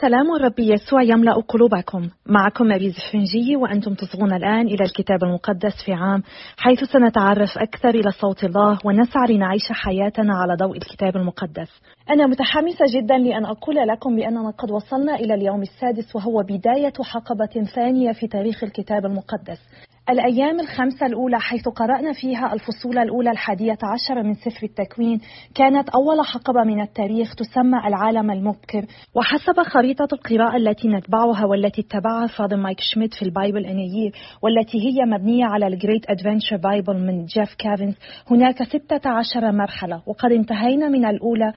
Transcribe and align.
سلام 0.00 0.34
الرب 0.36 0.58
يسوع 0.58 1.02
يملأ 1.02 1.34
قلوبكم. 1.48 2.08
معكم 2.26 2.66
ماريز 2.66 2.94
فرنجي 3.12 3.56
وأنتم 3.56 3.94
تصغون 3.94 4.32
الآن 4.32 4.66
إلى 4.66 4.84
الكتاب 4.84 5.24
المقدس 5.24 5.84
في 5.84 5.92
عام 5.92 6.22
حيث 6.56 6.84
سنتعرف 6.84 7.58
أكثر 7.58 7.88
إلى 7.88 8.10
صوت 8.10 8.44
الله 8.44 8.78
ونسعى 8.84 9.26
لنعيش 9.28 9.72
حياتنا 9.72 10.34
على 10.34 10.54
ضوء 10.56 10.76
الكتاب 10.76 11.16
المقدس. 11.16 11.68
أنا 12.10 12.26
متحمسة 12.26 12.84
جدا 12.94 13.18
لأن 13.18 13.44
أقول 13.44 13.76
لكم 13.76 14.16
بأننا 14.16 14.50
قد 14.50 14.70
وصلنا 14.70 15.14
إلى 15.14 15.34
اليوم 15.34 15.62
السادس 15.62 16.16
وهو 16.16 16.42
بداية 16.42 16.92
حقبة 17.02 17.64
ثانية 17.74 18.12
في 18.12 18.26
تاريخ 18.26 18.64
الكتاب 18.64 19.06
المقدس. 19.06 19.58
الأيام 20.08 20.60
الخمسة 20.60 21.06
الأولى 21.06 21.40
حيث 21.40 21.68
قرأنا 21.68 22.12
فيها 22.12 22.52
الفصول 22.52 22.98
الأولى 22.98 23.30
الحادية 23.30 23.78
عشر 23.82 24.22
من 24.22 24.34
سفر 24.34 24.62
التكوين 24.66 25.20
كانت 25.54 25.88
أول 25.88 26.26
حقبة 26.26 26.64
من 26.64 26.80
التاريخ 26.80 27.34
تسمى 27.34 27.78
العالم 27.86 28.30
المبكر. 28.30 28.84
وحسب 29.14 29.62
خريطة 29.62 30.08
القراءة 30.12 30.56
التي 30.56 30.88
نتبعها 30.88 31.44
والتي 31.44 31.80
اتبعها 31.80 32.26
Father 32.26 32.56
مايك 32.56 32.80
شميتز 32.80 33.14
في 33.14 33.22
ال 33.22 33.29
Bible 33.29 33.66
in 33.66 33.79
a 33.79 33.86
Year 33.86 34.12
والتي 34.42 34.78
هي 34.78 35.04
مبنية 35.06 35.44
على 35.44 35.66
ال 35.66 35.73
Great 35.73 36.10
Adventure 36.10 36.56
Bible 36.56 36.96
من 36.96 37.24
جيف 37.24 37.54
كافنز 37.58 37.94
هناك 38.30 38.62
ستة 38.62 39.10
عشر 39.10 39.52
مرحلة 39.52 40.02
وقد 40.06 40.32
انتهينا 40.32 40.88
من 40.88 41.04
الأولى. 41.06 41.52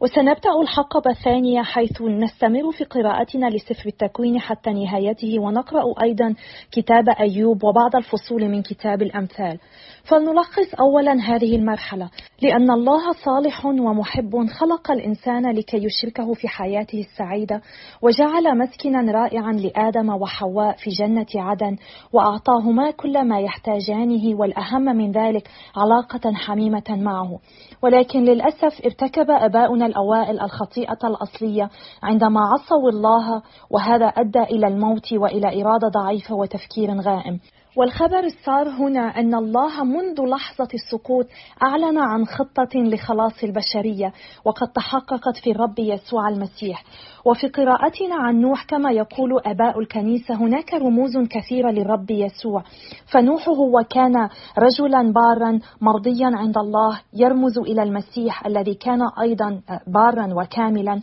وسنبدأ 0.00 0.60
الحقبة 0.62 1.10
الثانية 1.10 1.62
حيث 1.62 2.02
نستمر 2.02 2.72
في 2.72 2.84
قراءتنا 2.84 3.46
لسفر 3.46 3.86
التكوين 3.86 4.40
حتى 4.40 4.70
نهايته 4.70 5.38
ونقرأ 5.38 6.02
أيضا 6.02 6.34
كتاب 6.72 7.08
أيوب 7.08 7.64
وبعض 7.64 7.96
الفصول 7.96 8.48
من 8.48 8.62
كتاب 8.62 9.02
الأمثال. 9.02 9.58
فلنلخص 10.04 10.74
أولا 10.80 11.12
هذه 11.12 11.56
المرحلة. 11.56 12.10
لأن 12.42 12.70
الله 12.70 13.12
صالح 13.24 13.66
ومحب 13.66 14.46
خلق 14.60 14.90
الإنسان 14.90 15.50
لكي 15.50 15.76
يشركه 15.76 16.32
في 16.32 16.48
حياته 16.48 17.00
السعيدة 17.00 17.60
وجعل 18.02 18.58
مسكنا 18.58 19.12
رائعا 19.12 19.52
لآدم 19.52 20.08
وحواء 20.08 20.76
في 20.76 20.90
جنة 20.90 21.26
عدن 21.34 21.76
وأعطاهما 22.12 22.90
كل 22.90 23.24
ما 23.24 23.40
يحتاجانه 23.40 24.38
والأهم 24.38 24.82
من 24.82 25.12
ذلك 25.12 25.48
علاقة 25.76 26.32
حميمة 26.34 26.84
معه. 26.88 27.38
ولكن 27.82 28.24
للأسف 28.24 28.84
ارتكب 28.84 29.30
أباؤنا 29.30 29.85
الأوائل 29.86 30.40
الخطيئة 30.40 30.98
الأصلية 31.04 31.70
عندما 32.02 32.40
عصوا 32.40 32.90
الله 32.90 33.42
وهذا 33.70 34.06
أدى 34.06 34.42
إلى 34.42 34.66
الموت 34.66 35.12
وإلى 35.12 35.62
إرادة 35.62 35.88
ضعيفة 35.88 36.34
وتفكير 36.34 37.00
غائم. 37.00 37.40
والخبر 37.76 38.24
السار 38.24 38.68
هنا 38.68 39.00
أن 39.00 39.34
الله 39.34 39.84
منذ 39.84 40.22
لحظة 40.22 40.68
السقوط 40.74 41.26
أعلن 41.62 41.98
عن 41.98 42.26
خطة 42.26 42.78
لخلاص 42.78 43.44
البشرية 43.44 44.12
وقد 44.44 44.68
تحققت 44.68 45.36
في 45.44 45.50
الرب 45.50 45.78
يسوع 45.78 46.28
المسيح. 46.28 46.84
وفي 47.24 47.48
قراءتنا 47.48 48.14
عن 48.14 48.40
نوح 48.40 48.64
كما 48.64 48.90
يقول 48.90 49.40
أباء 49.46 49.80
الكنيسة 49.80 50.34
هناك 50.34 50.74
رموز 50.74 51.18
كثيرة 51.30 51.70
للرب 51.70 52.10
يسوع. 52.10 52.62
فنوح 53.12 53.48
هو 53.48 53.84
كان 53.90 54.28
رجلا 54.58 55.12
بارا 55.12 55.58
مرضيا 55.80 56.30
عند 56.34 56.58
الله 56.58 57.00
يرمز 57.14 57.58
إلى 57.58 57.82
المسيح 57.82 58.46
الذي 58.46 58.74
كان 58.74 59.00
أيضا 59.20 59.60
بارا 59.86 60.34
وكاملا. 60.34 61.00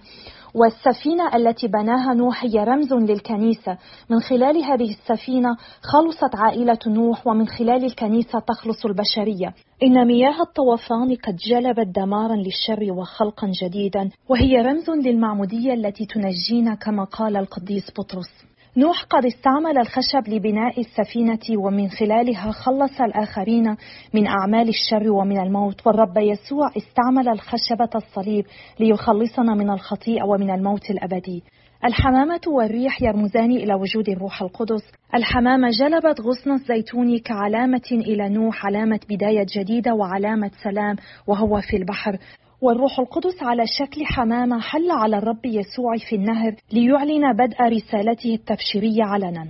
والسفينة 0.56 1.36
التي 1.36 1.68
بناها 1.68 2.14
نوح 2.14 2.44
هي 2.44 2.64
رمز 2.64 2.94
للكنيسة. 2.94 3.78
من 4.10 4.20
خلال 4.20 4.64
هذه 4.64 4.90
السفينة 4.90 5.58
خلصت 5.82 6.36
عائلة 6.36 6.80
نوح 6.88 7.28
ومن 7.28 7.48
خلال 7.48 7.86
الكنيسة 7.86 8.40
تخلص 8.40 8.86
البشرية. 8.86 9.54
إن 9.84 10.08
مياه 10.08 10.42
الطوفان 10.42 11.16
قد 11.16 11.36
جلبت 11.36 11.96
دمارا 11.96 12.36
للشر 12.36 12.92
وخلقا 12.92 13.52
جديدا 13.64 14.10
وهي 14.30 14.62
رمز 14.62 14.90
للمعمودية 14.90 15.74
التي 15.74 16.06
تنجينا 16.06 16.76
كما 16.76 17.04
قال 17.04 17.38
القديس 17.38 17.92
بطرس. 17.98 18.53
نوح 18.78 19.04
قد 19.04 19.26
استعمل 19.26 19.78
الخشب 19.78 20.28
لبناء 20.28 20.80
السفينة 20.80 21.64
ومن 21.66 21.90
خلالها 21.90 22.52
خلص 22.52 23.02
الآخرين 23.02 23.76
من 24.14 24.28
أعمال 24.28 24.70
الشر 24.70 25.12
ومن 25.12 25.40
الموت. 25.40 25.88
والرب 25.88 26.18
يسوع 26.18 26.72
استعمل 26.78 27.30
الخشبة 27.30 27.90
الصليب 27.96 28.46
ليخلصنا 28.80 29.56
من 29.56 29.70
الخطيئة 29.70 30.24
ومن 30.24 30.50
الموت 30.50 30.90
الأبدي. 30.90 31.44
الحمامة 31.86 32.42
والريح 32.48 33.02
يرمزان 33.02 33.52
إلى 33.52 33.74
وجود 33.74 34.10
الروح 34.10 34.42
القدس. 34.42 34.84
الحمامة 35.16 35.70
جلبت 35.70 36.22
غصن 36.22 36.52
الزيتون 36.52 37.20
كعلامة 37.20 37.90
إلى 37.92 38.30
نوح 38.30 38.66
علامة 38.66 39.00
بداية 39.10 39.46
جديدة 39.58 39.94
وعلامة 39.94 40.52
سلام 40.64 40.96
وهو 41.28 41.62
في 41.62 41.78
البحر. 41.78 42.18
والروح 42.64 43.00
القدس 43.00 43.44
على 43.44 43.64
شكل 43.80 44.06
حمامة 44.06 44.60
حل 44.60 44.92
على 44.92 45.18
الرب 45.18 45.46
يسوع 45.46 45.98
في 46.10 46.16
النهر 46.16 46.56
ليعلن 46.72 47.34
بدء 47.34 47.62
رسالته 47.62 48.34
التبشيرية 48.36 49.04
علنا. 49.04 49.48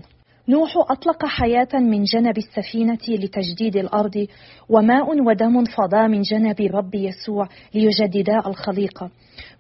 نوح 0.50 0.74
أطلق 0.90 1.26
حياة 1.26 1.68
من 1.74 2.04
جنب 2.04 2.38
السفينة 2.38 2.98
لتجديد 3.10 3.76
الأرض 3.76 4.28
وماء 4.70 5.22
ودم 5.28 5.64
فضا 5.66 6.08
من 6.08 6.22
جنب 6.22 6.62
الرب 6.62 6.96
يسوع 6.96 7.48
ليجددا 7.74 8.48
الخليقة 8.48 9.10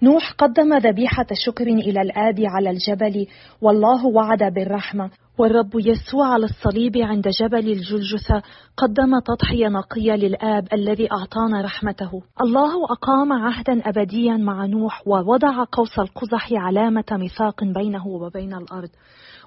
نوح 0.01 0.31
قدم 0.31 0.77
ذبيحة 0.77 1.25
شكر 1.33 1.67
إلى 1.67 2.01
الآب 2.01 2.35
على 2.39 2.69
الجبل 2.69 3.27
والله 3.61 4.05
وعد 4.07 4.53
بالرحمة 4.53 5.09
والرب 5.37 5.71
يسوع 5.75 6.27
على 6.27 6.45
الصليب 6.45 6.97
عند 6.97 7.27
جبل 7.41 7.71
الجلجثة 7.71 8.41
قدم 8.77 9.19
تضحية 9.19 9.67
نقية 9.67 10.13
للآب 10.13 10.67
الذي 10.73 11.11
أعطانا 11.11 11.61
رحمته. 11.61 12.11
الله 12.41 12.85
أقام 12.85 13.33
عهدا 13.33 13.89
أبديا 13.89 14.37
مع 14.37 14.65
نوح 14.65 15.07
ووضع 15.07 15.63
قوس 15.71 15.99
القزح 15.99 16.53
علامة 16.53 17.05
ميثاق 17.11 17.63
بينه 17.63 18.07
وبين 18.07 18.53
الأرض. 18.53 18.89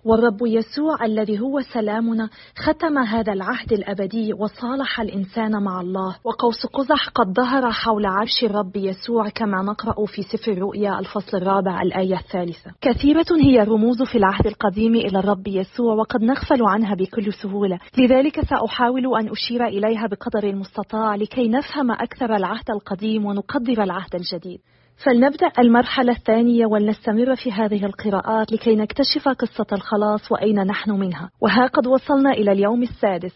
والرب 0.06 0.46
يسوع 0.46 1.04
الذي 1.04 1.40
هو 1.40 1.60
سلامنا 1.60 2.28
ختم 2.56 2.98
هذا 2.98 3.32
العهد 3.32 3.72
الأبدي 3.72 4.32
وصالح 4.32 5.00
الإنسان 5.00 5.62
مع 5.62 5.80
الله. 5.80 6.16
وقوس 6.24 6.66
قزح 6.66 7.08
قد 7.08 7.32
ظهر 7.32 7.70
حول 7.70 8.06
عرش 8.06 8.44
الرب 8.44 8.76
يسوع 8.76 9.28
كما 9.28 9.62
نقرأ 9.62 10.06
في 10.06 10.22
سفر 10.22 10.52
الرؤيا 10.52 10.98
الفصل 10.98 11.36
الرابع 11.36 11.82
الآية 11.82 12.16
الثالثة. 12.16 12.70
كثيرة 12.80 13.26
هي 13.42 13.62
الرموز 13.62 14.02
في 14.02 14.18
العهد 14.18 14.46
القديم 14.46 14.94
إلى 14.94 15.18
الرب 15.18 15.46
يسوع 15.48 15.94
وقد 15.94 16.22
نغفل 16.22 16.62
عنها 16.62 16.94
بكل 16.94 17.32
سهولة. 17.32 17.78
لذلك 17.98 18.40
سأحاول 18.40 19.16
أن 19.16 19.28
أشير 19.28 19.66
إليها 19.66 20.06
بقدر 20.06 20.48
المستطاع 20.48 21.14
لكي 21.16 21.48
نفهم 21.48 21.90
أكثر 21.90 22.36
العهد 22.36 22.70
القديم 22.70 23.24
ونقدر 23.26 23.82
العهد 23.82 24.14
الجديد. 24.14 24.60
فلنبدأ 25.04 25.52
المرحلة 25.58 26.12
الثانية 26.12 26.66
ولنستمر 26.66 27.36
في 27.36 27.52
هذه 27.52 27.86
القراءات 27.86 28.52
لكي 28.52 28.76
نكتشف 28.76 29.28
قصة 29.28 29.66
الخلاص 29.72 30.32
وأين 30.32 30.60
نحن 30.66 30.90
منها. 30.90 31.30
وها 31.40 31.66
قد 31.66 31.86
وصلنا 31.86 32.30
إلى 32.30 32.52
اليوم 32.52 32.82
السادس. 32.82 33.34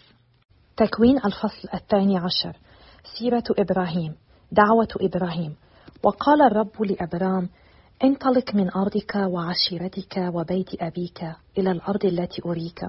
تكوين 0.76 1.16
الفصل 1.16 1.68
الثاني 1.74 2.18
عشر. 2.18 2.56
سيرة 3.18 3.44
إبراهيم. 3.58 4.14
دعوة 4.52 4.88
إبراهيم. 5.00 5.56
وقال 6.02 6.42
الرب 6.42 6.82
لأبرام 6.82 7.48
انطلق 8.04 8.54
من 8.54 8.70
أرضك 8.70 9.14
وعشيرتك 9.14 10.16
وبيت 10.34 10.82
أبيك 10.82 11.22
إلى 11.58 11.70
الأرض 11.70 12.04
التي 12.04 12.42
أريك 12.46 12.88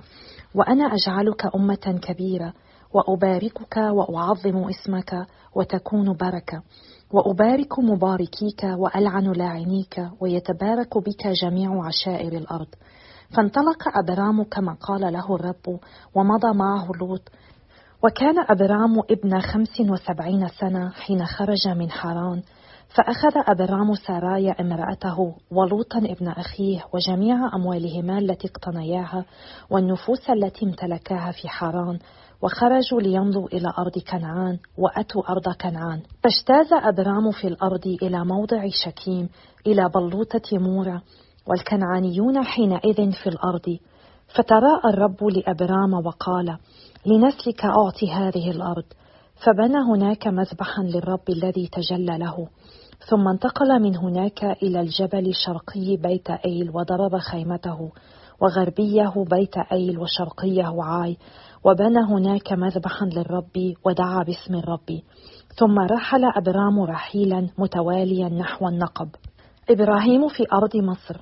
وأنا 0.55 0.83
أجعلك 0.83 1.55
أمة 1.55 1.99
كبيرة 2.01 2.53
وأباركك 2.93 3.77
وأعظم 3.77 4.69
اسمك 4.69 5.27
وتكون 5.55 6.13
بركة. 6.13 6.63
وأبارك 7.13 7.79
مباركيك 7.79 8.63
وألعن 8.63 9.31
لاعنيك 9.31 10.09
ويتبارك 10.19 10.97
بك 10.97 11.27
جميع 11.27 11.85
عشائر 11.85 12.33
الأرض. 12.37 12.67
فانطلق 13.37 13.97
أبرام 13.97 14.43
كما 14.43 14.73
قال 14.73 15.13
له 15.13 15.35
الرب 15.35 15.79
ومضى 16.15 16.53
معه 16.53 16.87
لوط. 16.99 17.31
وكان 18.03 18.35
أبرام 18.49 18.99
ابن 18.99 19.39
خمس 19.39 19.79
وسبعين 19.79 20.47
سنة 20.47 20.89
حين 20.89 21.25
خرج 21.25 21.67
من 21.67 21.91
حران 21.91 22.41
فأخذ 22.95 23.31
أبرام 23.47 23.95
سارايا 23.95 24.61
امرأته 24.61 25.35
ولوطا 25.51 25.97
ابن 25.99 26.27
أخيه 26.27 26.85
وجميع 26.93 27.55
أموالهما 27.55 28.17
التي 28.17 28.47
اقتنياها 28.47 29.25
والنفوس 29.69 30.29
التي 30.29 30.65
امتلكاها 30.65 31.31
في 31.31 31.49
حران 31.49 31.99
وخرجوا 32.41 33.01
ليمضوا 33.01 33.47
إلى 33.47 33.73
أرض 33.79 33.99
كنعان 34.11 34.57
وأتوا 34.77 35.31
أرض 35.31 35.49
كنعان. 35.61 36.01
فاجتاز 36.23 36.73
أبرام 36.73 37.31
في 37.31 37.47
الأرض 37.47 37.87
إلى 37.87 38.25
موضع 38.25 38.67
شكيم 38.85 39.29
إلى 39.67 39.89
بلوطة 39.95 40.57
مورة 40.57 41.01
والكنعانيون 41.47 42.43
حينئذ 42.43 43.11
في 43.11 43.27
الأرض. 43.27 43.77
فتراءى 44.35 44.89
الرب 44.93 45.23
لأبرام 45.23 45.93
وقال 45.93 46.57
لنسلك 47.05 47.65
أعطي 47.65 48.11
هذه 48.11 48.51
الأرض. 48.51 48.85
فبنى 49.45 49.77
هناك 49.77 50.27
مذبحا 50.27 50.83
للرب 50.83 51.29
الذي 51.29 51.67
تجلى 51.67 52.17
له. 52.17 52.47
ثم 53.09 53.27
انتقل 53.27 53.81
من 53.81 53.97
هناك 53.97 54.43
إلى 54.43 54.81
الجبل 54.81 55.27
الشرقي 55.27 55.97
بيت 55.97 56.29
أيل 56.29 56.69
وضرب 56.69 57.17
خيمته 57.17 57.91
وغربيه 58.41 59.13
بيت 59.29 59.57
أيل 59.57 59.99
وشرقيه 59.99 60.83
عاي. 60.83 61.17
وبنى 61.63 61.99
هناك 61.99 62.53
مذبحا 62.53 63.05
للرب 63.05 63.73
ودعا 63.85 64.23
باسم 64.23 64.55
الرب. 64.55 65.01
ثم 65.59 65.79
رحل 65.79 66.25
أبرام 66.25 66.79
رحيلا 66.83 67.49
متواليا 67.57 68.29
نحو 68.29 68.67
النقب. 68.67 69.09
إبراهيم 69.69 70.27
في 70.27 70.45
أرض 70.53 70.77
مصر. 70.77 71.21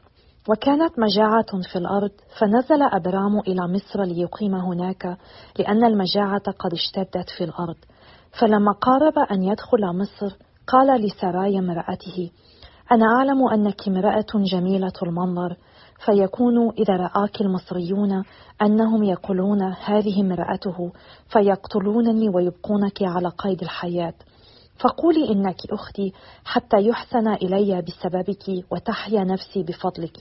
وكانت 0.50 1.00
مجاعة 1.00 1.62
في 1.72 1.76
الأرض 1.80 2.12
فنزل 2.40 2.84
أبرام 2.84 3.40
إلى 3.40 3.68
مصر 3.68 4.04
ليقيم 4.04 4.56
هناك 4.56 5.18
لأن 5.60 5.84
المجاعة 5.84 6.52
قد 6.60 6.74
اشتدت 6.74 7.30
في 7.38 7.44
الأرض. 7.44 7.78
فلما 8.40 8.72
قارب 8.72 9.14
أن 9.32 9.44
يدخل 9.44 9.86
مصر 9.86 10.36
قال 10.68 11.02
لسرايا 11.02 11.60
امرأته 11.60 12.32
أنا 12.92 13.06
أعلم 13.06 13.48
أنك 13.48 13.88
امرأة 13.88 14.26
جميلة 14.36 14.94
المنظر 15.04 15.56
فيكون 16.06 16.70
إذا 16.70 16.94
رآك 16.94 17.42
المصريون 17.42 18.24
أنهم 18.62 19.04
يقولون 19.04 19.62
هذه 19.62 20.22
امرأته 20.22 20.92
فيقتلونني 21.34 22.30
ويبقونك 22.30 23.02
على 23.02 23.30
قيد 23.30 23.62
الحياة. 23.62 24.14
فقولي 24.80 25.30
إنك 25.32 25.58
أختي 25.72 26.14
حتى 26.46 26.78
يحسن 26.78 27.28
إلي 27.28 27.82
بسببك 27.82 28.72
وتحيا 28.72 29.24
نفسي 29.24 29.64
بفضلك. 29.64 30.18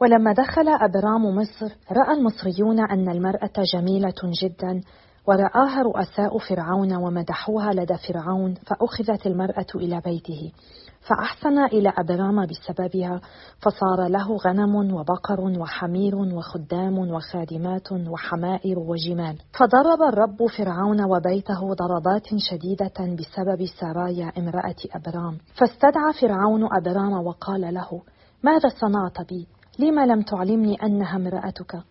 ولما 0.00 0.32
دخل 0.32 0.68
أبرام 0.68 1.24
مصر 1.36 1.74
رأى 1.92 2.16
المصريون 2.18 2.80
أن 2.80 3.08
المرأة 3.08 3.52
جميلة 3.74 4.14
جدا 4.42 4.80
ورآها 5.26 5.82
رؤساء 5.82 6.38
فرعون 6.38 6.96
ومدحوها 6.96 7.72
لدى 7.72 7.96
فرعون 8.08 8.54
فأخذت 8.54 9.26
المرأة 9.26 9.66
إلى 9.74 10.00
بيته 10.00 10.52
فأحسن 11.00 11.58
إلى 11.58 11.92
أبرام 11.98 12.46
بسببها 12.46 13.20
فصار 13.62 14.08
له 14.08 14.36
غنم 14.36 14.94
وبقر 14.94 15.40
وحمير 15.40 16.16
وخدام 16.16 16.98
وخادمات 16.98 17.92
وحمائر 17.92 18.78
وجمال. 18.78 19.38
فضرب 19.58 20.02
الرب 20.02 20.46
فرعون 20.46 21.04
وبيته 21.04 21.74
ضربات 21.74 22.26
شديدة 22.36 23.16
بسبب 23.18 23.66
سرايا 23.80 24.32
امرأة 24.38 24.76
أبرام. 24.94 25.38
فاستدعى 25.54 26.12
فرعون 26.20 26.68
أبرام 26.76 27.12
وقال 27.12 27.74
له 27.74 28.02
ماذا 28.42 28.68
صنعت 28.68 29.28
بي؟ 29.28 29.46
لما 29.78 30.06
لم 30.06 30.22
تعلمني 30.22 30.74
أنها 30.74 31.16
امرأتك. 31.16 31.82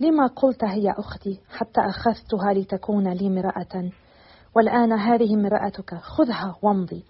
لما 0.00 0.26
قلت 0.26 0.64
هي 0.64 0.90
أختي 0.90 1.40
حتى 1.50 1.80
أخذتها 1.80 2.52
لتكون 2.54 3.08
لي 3.08 3.26
امرأة. 3.26 3.90
والآن 4.56 4.92
هذه 4.92 5.34
امرأتك 5.34 5.94
خذها 5.94 6.56
وامضي. 6.62 7.04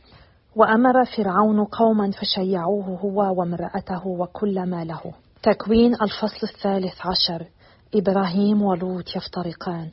وأمر 0.56 1.04
فرعون 1.16 1.64
قوما 1.64 2.10
فشيعوه 2.10 2.84
هو 2.84 3.40
وامرأته 3.40 4.06
وكل 4.06 4.66
ما 4.66 4.84
له. 4.84 5.00
تكوين 5.42 5.94
الفصل 5.94 6.46
الثالث 6.46 7.06
عشر. 7.06 7.46
إبراهيم 7.94 8.62
ولوط 8.62 9.16
يفترقان. 9.16 9.90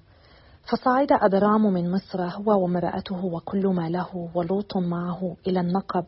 فصعد 0.71 1.11
أبرام 1.11 1.73
من 1.73 1.91
مصر 1.91 2.21
هو 2.23 2.61
وامرأته 2.63 3.25
وكل 3.25 3.67
ما 3.67 3.89
له 3.89 4.29
ولوط 4.35 4.77
معه 4.77 5.35
إلى 5.47 5.59
النقب. 5.59 6.05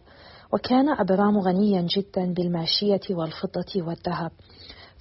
وكان 0.53 0.89
أبرام 0.89 1.37
غنيا 1.37 1.81
جدا 1.81 2.33
بالماشية 2.33 3.15
والفضة 3.15 3.87
والذهب. 3.87 4.31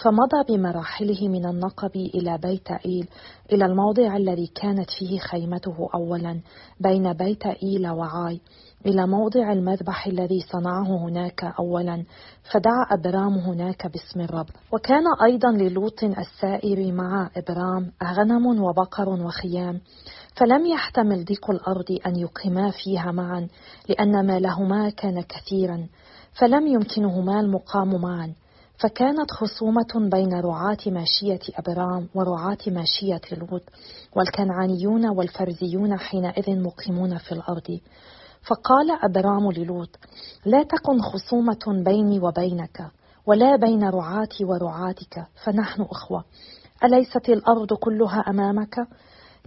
فمضى 0.05 0.45
بمراحله 0.49 1.29
من 1.29 1.47
النقب 1.47 1.97
إلى 1.97 2.39
بيت 2.39 2.71
إيل 2.71 3.09
إلى 3.53 3.67
الموضع 3.67 4.17
الذي 4.17 4.47
كانت 4.47 4.91
فيه 4.91 5.19
خيمته 5.19 5.89
أولا 5.95 6.41
بين 6.81 7.13
بيت 7.13 7.47
إيل 7.47 7.89
وعاي 7.89 8.41
إلى 8.87 9.07
موضع 9.07 9.53
المذبح 9.53 10.07
الذي 10.07 10.41
صنعه 10.41 11.07
هناك 11.09 11.45
أولا 11.59 12.05
فدعا 12.53 12.87
أبرام 12.91 13.35
هناك 13.39 13.87
باسم 13.87 14.21
الرب. 14.21 14.47
وكان 14.73 15.05
أيضا 15.23 15.51
للوط 15.51 16.05
السائر 16.05 16.93
مع 16.93 17.31
إبرام 17.37 17.93
غنم 18.05 18.63
وبقر 18.63 19.09
وخيام 19.09 19.81
فلم 20.37 20.67
يحتمل 20.67 21.25
ضيق 21.25 21.51
الأرض 21.51 21.99
أن 22.07 22.17
يقيما 22.17 22.71
فيها 22.71 23.13
معا 23.13 23.49
لأن 23.89 24.27
مالهما 24.27 24.91
كان 24.91 25.23
كثيرا 25.23 25.87
فلم 26.41 26.67
يمكنهما 26.67 27.41
المقام 27.41 28.01
معا. 28.01 28.33
فكانت 28.79 29.31
خصومة 29.31 30.11
بين 30.11 30.41
رعاة 30.41 30.79
ماشية 30.87 31.41
أبرام 31.57 32.09
ورعاة 32.15 32.59
ماشية 32.67 33.21
لوط 33.33 33.63
والكنعانيون 34.17 35.07
والفرزيون 35.09 35.97
حينئذ 35.99 36.63
مقيمون 36.63 37.19
في 37.19 37.33
الأرض. 37.33 37.81
فقال 38.43 38.91
أبرام 39.03 39.53
للوط 39.53 39.89
لا 40.47 40.63
تكن 40.63 41.01
خصومة 41.01 41.83
بيني 41.85 42.21
وبينك 42.21 42.91
ولا 43.27 43.57
بين 43.57 43.85
رعاتي 43.89 44.45
ورعاتك 44.45 45.27
فنحن 45.45 45.83
أخوة. 45.83 46.25
أليست 46.85 47.29
الأرض 47.29 47.73
كلها 47.73 48.21
أمامك؟ 48.21 48.75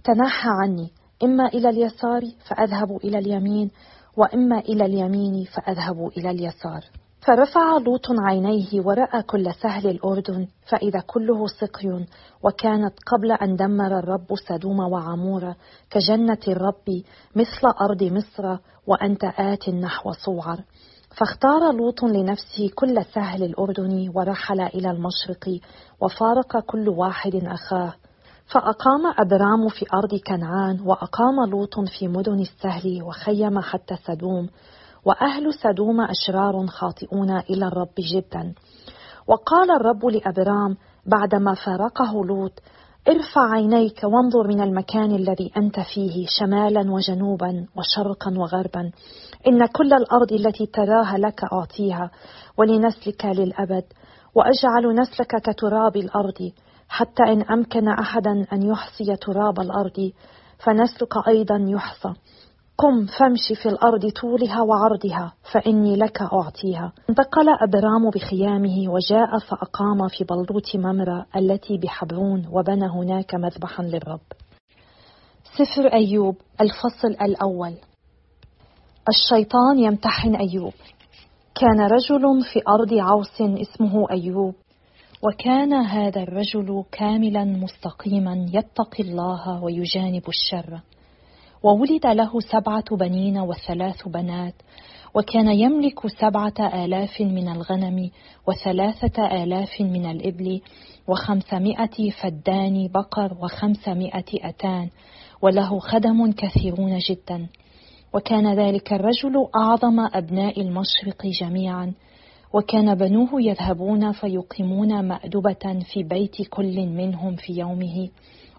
تنحى 0.04 0.48
عني 0.48 0.92
إما 1.22 1.46
إلى 1.46 1.68
اليسار 1.68 2.22
فأذهب 2.48 2.96
إلى 2.96 3.18
اليمين 3.18 3.70
وإما 4.16 4.58
إلى 4.58 4.84
اليمين 4.84 5.44
فأذهب 5.44 6.08
إلى 6.16 6.30
اليسار. 6.30 7.01
فرفع 7.26 7.78
لوط 7.78 8.06
عينيه 8.20 8.80
ورأى 8.84 9.22
كل 9.22 9.54
سهل 9.54 9.90
الأردن 9.90 10.46
فإذا 10.70 11.00
كله 11.06 11.46
سقي 11.46 12.06
وكانت 12.44 12.94
قبل 13.06 13.32
أن 13.32 13.56
دمر 13.56 13.98
الرب 13.98 14.26
سدوم 14.48 14.80
وعمورة 14.80 15.56
كجنة 15.90 16.38
الرب 16.48 17.02
مثل 17.36 17.66
أرض 17.80 18.02
مصر 18.02 18.56
وأنت 18.86 19.24
آت 19.24 19.68
نحو 19.68 20.12
صوعر. 20.12 20.60
فاختار 21.18 21.72
لوط 21.72 22.02
لنفسه 22.02 22.70
كل 22.74 23.04
سهل 23.14 23.42
الأردن 23.42 24.12
ورحل 24.14 24.60
إلى 24.60 24.90
المشرق 24.90 25.60
وفارق 26.00 26.60
كل 26.60 26.88
واحد 26.88 27.34
أخاه. 27.34 27.94
فأقام 28.46 29.06
أبرام 29.18 29.68
في 29.68 29.86
أرض 29.94 30.14
كنعان 30.26 30.80
وأقام 30.80 31.50
لوط 31.50 31.74
في 31.98 32.08
مدن 32.08 32.40
السهل 32.40 33.02
وخيم 33.02 33.60
حتى 33.60 33.96
سدوم. 34.06 34.48
وأهل 35.04 35.54
سدوم 35.54 36.00
أشرار 36.00 36.66
خاطئون 36.66 37.38
إلى 37.38 37.66
الرب 37.66 37.94
جدا. 38.14 38.54
وقال 39.26 39.70
الرب 39.70 40.06
لأبرام 40.06 40.76
بعدما 41.06 41.54
فارقه 41.54 42.24
لوط 42.24 42.52
ارفع 43.08 43.50
عينيك 43.50 44.00
وانظر 44.04 44.48
من 44.48 44.60
المكان 44.60 45.14
الذي 45.14 45.52
أنت 45.56 45.80
فيه 45.80 46.26
شمالا 46.38 46.92
وجنوبا 46.92 47.66
وشرقا 47.76 48.34
وغربا. 48.38 48.90
إن 49.46 49.66
كل 49.66 49.92
الأرض 49.92 50.32
التي 50.32 50.66
تراها 50.66 51.18
لك 51.18 51.44
أعطيها 51.52 52.10
ولنسلك 52.58 53.24
للأبد 53.24 53.84
وأجعل 54.34 54.94
نسلك 55.00 55.36
كتراب 55.42 55.96
الأرض. 55.96 56.52
حتى 56.88 57.22
إن 57.22 57.42
أمكن 57.42 57.88
أحدا 57.88 58.46
أن 58.52 58.62
يحصي 58.62 59.16
تراب 59.16 59.60
الأرض 59.60 60.12
فنسلك 60.58 61.28
أيضا 61.28 61.56
يحصى. 61.68 62.12
قم 62.82 63.06
فامشي 63.06 63.54
في 63.62 63.68
الأرض 63.68 64.10
طولها 64.10 64.62
وعرضها 64.62 65.32
فإني 65.52 65.96
لك 65.96 66.22
أعطيها. 66.22 66.92
انتقل 67.10 67.48
أبرام 67.48 68.10
بخيامه 68.10 68.92
وجاء 68.92 69.38
فأقام 69.38 70.08
في 70.08 70.24
بلوط 70.24 70.76
ممرة 70.76 71.26
التي 71.36 71.78
بحبرون 71.78 72.46
وبنى 72.52 72.86
هناك 72.86 73.34
مذبحا 73.34 73.82
للرب. 73.82 74.20
سفر 75.58 75.92
أيوب 75.92 76.36
الفصل 76.60 77.08
الأول. 77.08 77.74
الشيطان 79.08 79.78
يمتحن 79.78 80.34
أيوب. 80.34 80.74
كان 81.54 81.80
رجل 81.80 82.42
في 82.52 82.62
أرض 82.68 82.94
عوس 82.94 83.40
اسمه 83.40 84.10
أيوب. 84.10 84.54
وكان 85.22 85.72
هذا 85.72 86.22
الرجل 86.22 86.84
كاملا 86.92 87.44
مستقيما 87.44 88.46
يتقي 88.52 89.02
الله 89.02 89.62
ويجانب 89.64 90.28
الشر. 90.28 90.80
وولد 91.62 92.06
له 92.06 92.40
سبعة 92.40 92.96
بنين 92.96 93.38
وثلاث 93.38 94.08
بنات 94.08 94.54
وكان 95.14 95.48
يملك 95.48 96.06
سبعة 96.06 96.84
آلاف 96.84 97.20
من 97.20 97.48
الغنم 97.48 98.10
وثلاثة 98.46 99.42
آلاف 99.42 99.80
من 99.80 100.10
الإبل 100.10 100.60
وخمسمائة 101.08 102.10
فدان 102.10 102.88
بقر 102.94 103.36
وخمسمائة 103.42 104.24
أتان 104.48 104.88
وله 105.42 105.78
خدم 105.78 106.32
كثيرون 106.32 106.98
جدا. 106.98 107.46
وكان 108.14 108.54
ذلك 108.54 108.92
الرجل 108.92 109.48
أعظم 109.56 110.00
أبناء 110.00 110.60
المشرق 110.60 111.26
جميعا. 111.40 111.92
وكان 112.52 112.94
بنوه 112.94 113.42
يذهبون 113.42 114.12
فيقيمون 114.12 115.08
مأدبة 115.08 115.84
في 115.92 116.02
بيت 116.02 116.48
كل 116.48 116.86
منهم 116.86 117.36
في 117.36 117.52
يومه. 117.52 118.08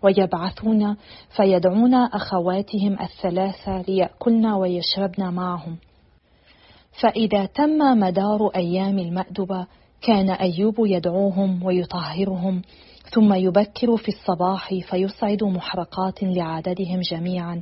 ويبعثون 0.04 0.96
فيدعون 1.30 1.94
أخواتهم 1.94 2.98
الثلاثة 3.02 3.82
ليأكلن 3.82 4.46
ويشربن 4.46 5.34
معهم. 5.34 5.78
فإذا 7.02 7.46
تم 7.46 7.78
مدار 8.00 8.48
أيام 8.56 9.00
المأدبة 9.00 9.68
كان 10.02 10.30
أيوب 10.30 10.76
يدعوهم 10.80 11.64
ويطهرهم 11.64 12.62
ثم 13.14 13.34
يبكر 13.34 13.98
في 13.98 14.08
الصباح 14.08 14.74
فيصعد 14.74 15.44
محرقات 15.44 16.24
لعددهم 16.24 17.00
جميعا 17.12 17.62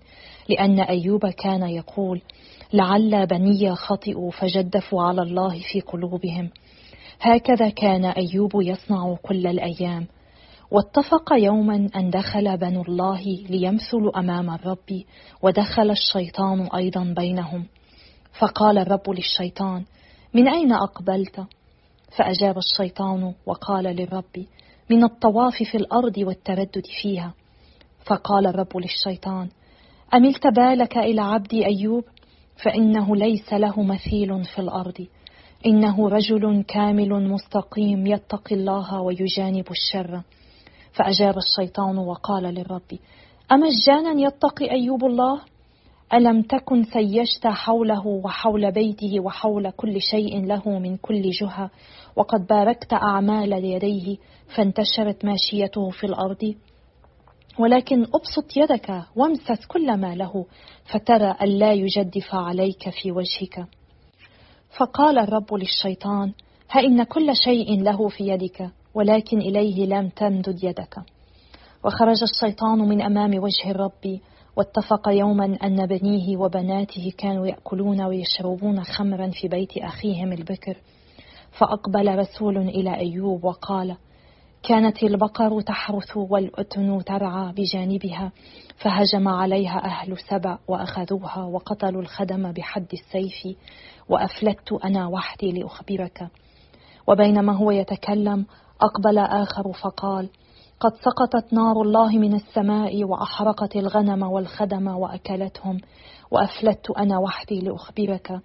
لأن 0.49 0.79
أيوب 0.79 1.27
كان 1.27 1.69
يقول 1.69 2.21
لعل 2.73 3.27
بني 3.27 3.75
خطئوا 3.75 4.31
فجدفوا 4.31 5.03
على 5.03 5.21
الله 5.21 5.59
في 5.71 5.81
قلوبهم 5.81 6.49
هكذا 7.21 7.69
كان 7.69 8.05
أيوب 8.05 8.51
يصنع 8.55 9.15
كل 9.23 9.47
الأيام. 9.47 10.07
واتفق 10.71 11.33
يوما 11.33 11.89
أن 11.95 12.09
دخل 12.09 12.57
بنو 12.57 12.81
الله 12.81 13.21
ليمثلوا 13.49 14.19
أمام 14.19 14.49
الرب 14.49 15.03
ودخل 15.41 15.91
الشيطان 15.91 16.67
أيضا 16.75 17.13
بينهم. 17.17 17.65
فقال 18.39 18.77
الرب 18.77 19.09
للشيطان 19.09 19.83
من 20.33 20.47
أين 20.47 20.73
أقبلت؟ 20.73 21.45
فأجاب 22.17 22.57
الشيطان 22.57 23.33
وقال 23.45 23.83
للرب 23.83 24.45
من 24.89 25.03
الطواف 25.03 25.63
في 25.71 25.77
الأرض 25.77 26.17
والتردد 26.17 26.83
فيها. 27.01 27.33
فقال 28.05 28.47
الرب 28.47 28.77
للشيطان 28.77 29.49
أملت 30.13 30.47
بالك 30.47 30.97
إلى 30.97 31.21
عبدي 31.21 31.65
أيوب؟ 31.65 32.03
فإنه 32.63 33.15
ليس 33.15 33.53
له 33.53 33.83
مثيل 33.83 34.43
في 34.43 34.59
الأرض. 34.59 35.07
إنه 35.65 36.09
رجل 36.09 36.63
كامل 36.67 37.29
مستقيم 37.29 38.07
يتقي 38.07 38.55
الله 38.55 39.01
ويجانب 39.01 39.71
الشر. 39.71 40.21
فأجاب 40.93 41.37
الشيطان 41.37 41.97
وقال 41.97 42.43
للرب 42.43 42.99
أمجانا 43.51 44.21
يتقي 44.21 44.71
أيوب 44.71 45.05
الله؟ 45.05 45.41
ألم 46.13 46.41
تكن 46.41 46.83
سيجت 46.83 47.47
حوله 47.47 48.07
وحول 48.07 48.71
بيته 48.71 49.19
وحول 49.19 49.69
كل 49.69 50.01
شيء 50.01 50.45
له 50.45 50.79
من 50.79 50.97
كل 50.97 51.29
جهة 51.29 51.69
وقد 52.15 52.47
باركت 52.47 52.93
أعمال 52.93 53.53
يديه 53.65 54.17
فانتشرت 54.55 55.25
ماشيته 55.25 55.89
في 55.89 56.03
الأرض؟ 56.03 56.55
ولكن 57.59 58.01
أبسط 58.01 58.57
يدك 58.57 59.03
وامسس 59.15 59.65
كل 59.67 59.97
ما 59.97 60.15
له 60.15 60.45
فترى 60.85 61.35
ألا 61.41 61.73
يجدف 61.73 62.35
عليك 62.35 62.89
في 62.89 63.11
وجهك. 63.11 63.65
فقال 64.77 65.19
الرب 65.19 65.53
للشيطان 65.53 66.33
ها 66.71 66.79
إن 66.81 67.03
كل 67.03 67.35
شيء 67.35 67.81
له 67.83 68.07
في 68.07 68.27
يدك. 68.27 68.69
ولكن 68.93 69.37
إليه 69.37 69.85
لم 69.85 70.09
تمدد 70.09 70.63
يدك. 70.63 70.95
وخرج 71.85 72.23
الشيطان 72.23 72.79
من 72.79 73.01
أمام 73.01 73.43
وجه 73.43 73.71
الرب 73.71 74.19
واتفق 74.57 75.09
يوما 75.09 75.57
أن 75.63 75.85
بنيه 75.85 76.37
وبناته 76.37 77.11
كانوا 77.17 77.47
يأكلون 77.47 78.01
ويشربون 78.01 78.83
خمرا 78.83 79.29
في 79.29 79.47
بيت 79.47 79.77
أخيهم 79.77 80.33
البكر. 80.33 80.77
فأقبل 81.51 82.19
رسول 82.19 82.57
إلى 82.57 82.95
أيوب 82.95 83.43
وقال 83.43 83.97
كانت 84.63 85.03
البقر 85.03 85.61
تحرث 85.61 86.17
والأتن 86.17 87.03
ترعى 87.05 87.53
بجانبها 87.53 88.31
فهجم 88.77 89.27
عليها 89.27 89.85
أهل 89.85 90.17
سبع 90.29 90.57
وأخذوها 90.67 91.43
وقتلوا 91.43 92.01
الخدم 92.01 92.51
بحد 92.51 92.87
السيف 92.93 93.57
وأفلت 94.09 94.73
أنا 94.85 95.07
وحدي 95.07 95.51
لأخبرك. 95.51 96.27
وبينما 97.07 97.53
هو 97.53 97.71
يتكلم 97.71 98.45
أقبل 98.81 99.17
آخر 99.17 99.71
فقال 99.73 100.29
قد 100.79 100.91
سقطت 100.95 101.53
نار 101.53 101.81
الله 101.81 102.17
من 102.17 102.33
السماء 102.33 103.03
وأحرقت 103.03 103.75
الغنم 103.75 104.23
والخدم 104.23 104.87
وأكلتهم 104.87 105.77
وأفلت 106.31 106.91
أنا 106.91 107.17
وحدي 107.17 107.59
لأخبرك. 107.59 108.39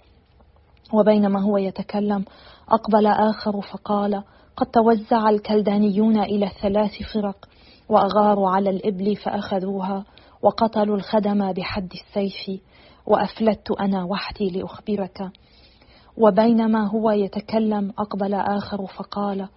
وبينما 0.93 1.43
هو 1.43 1.57
يتكلم 1.57 2.25
أقبل 2.69 3.07
آخر 3.07 3.61
فقال 3.61 4.23
قد 4.57 4.67
توزع 4.67 5.31
الكلدانيون 5.31 6.19
إلى 6.19 6.51
ثلاث 6.63 6.93
فرق 7.15 7.49
وأغاروا 7.89 8.51
على 8.51 8.71
الإبل 8.71 9.17
فأخذوها 9.17 10.05
وقتلوا 10.43 10.97
الخدم 10.97 11.53
بحد 11.53 11.93
السيف 11.93 12.61
وأفلت 13.07 13.71
أنا 13.71 14.05
وحدي 14.05 14.51
لأخبرك. 14.51 15.31
وبينما 16.17 16.89
هو 16.89 17.11
يتكلم 17.11 17.93
أقبل 17.99 18.35
آخر 18.35 18.87
فقال 18.87 19.49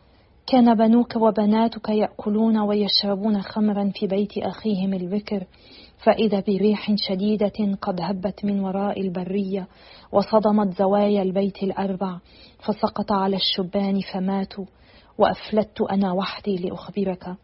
كان 0.51 0.75
بنوك 0.75 1.15
وبناتك 1.15 1.89
يأكلون 1.89 2.57
ويشربون 2.57 3.41
خمرا 3.41 3.91
في 3.95 4.07
بيت 4.07 4.37
أخيهم 4.37 4.93
البكر 4.93 5.43
فإذا 5.97 6.39
بريح 6.39 6.95
شديدة 6.95 7.77
قد 7.81 8.01
هبت 8.01 8.45
من 8.45 8.59
وراء 8.59 9.01
البرية 9.01 9.67
وصدمت 10.11 10.77
زوايا 10.77 11.21
البيت 11.21 11.63
الأربع 11.63 12.17
فسقط 12.59 13.11
على 13.11 13.35
الشبان 13.35 13.99
فماتوا 14.13 14.65
وأفلت 15.17 15.81
أنا 15.81 16.11
وحدي 16.11 16.55
لأخبرك. 16.55 17.35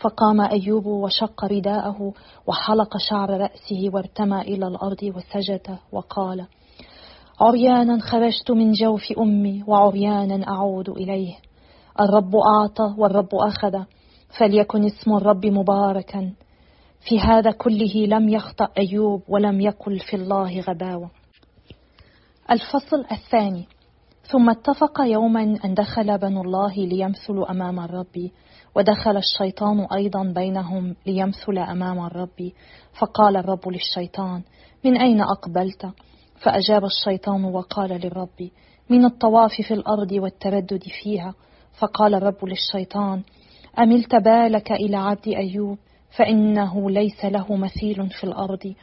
فقام 0.00 0.40
أيوب 0.40 0.86
وشق 0.86 1.44
رداءه 1.44 2.12
وحلق 2.46 2.96
شعر 2.96 3.30
رأسه 3.30 3.90
وارتمى 3.92 4.40
إلى 4.40 4.66
الأرض 4.66 5.02
وسجد 5.02 5.78
وقال 5.92 6.46
عريانا 7.40 7.98
خرجت 8.00 8.50
من 8.50 8.72
جوف 8.72 9.12
أمي 9.18 9.64
وعريانا 9.66 10.48
أعود 10.48 10.88
إليه 10.88 11.45
الرب 12.00 12.36
أعطى 12.36 12.94
والرب 12.98 13.34
أخذ 13.34 13.82
فليكن 14.38 14.84
اسم 14.84 15.16
الرب 15.16 15.46
مباركا. 15.46 16.32
في 17.08 17.20
هذا 17.20 17.50
كله 17.50 18.06
لم 18.06 18.28
يخطأ 18.28 18.68
أيوب 18.78 19.22
ولم 19.28 19.60
يقل 19.60 19.98
في 19.98 20.16
الله 20.16 20.60
غباوة. 20.60 21.10
الفصل 22.50 23.04
الثاني. 23.12 23.66
ثم 24.22 24.50
اتفق 24.50 25.00
يوما 25.00 25.58
أن 25.64 25.74
دخل 25.74 26.18
بنو 26.18 26.42
الله 26.42 26.74
ليمثلوا 26.74 27.50
أمام 27.50 27.80
الرب 27.80 28.30
ودخل 28.76 29.16
الشيطان 29.16 29.86
أيضا 29.94 30.32
بينهم 30.34 30.96
ليمثل 31.06 31.58
أمام 31.58 32.06
الرب. 32.06 32.52
فقال 32.98 33.36
الرب 33.36 33.68
للشيطان 33.68 34.42
من 34.84 34.96
أين 34.96 35.20
أقبلت؟ 35.20 35.86
فأجاب 36.36 36.84
الشيطان 36.84 37.44
وقال 37.44 37.90
للرب 37.90 38.50
من 38.90 39.04
الطواف 39.04 39.52
في 39.68 39.74
الأرض 39.74 40.12
والتردد 40.12 40.82
فيها. 41.02 41.34
فقال 41.78 42.14
الرب 42.14 42.44
للشيطان 42.44 43.22
أملت 43.78 44.14
بالك 44.14 44.72
إلى 44.72 44.96
عبد 44.96 45.28
أيوب؟ 45.28 45.78
فإنه 46.16 46.90
ليس 46.90 47.24
له 47.24 47.56
مثيل 47.56 48.10
في 48.10 48.24
الأرض. 48.24 48.74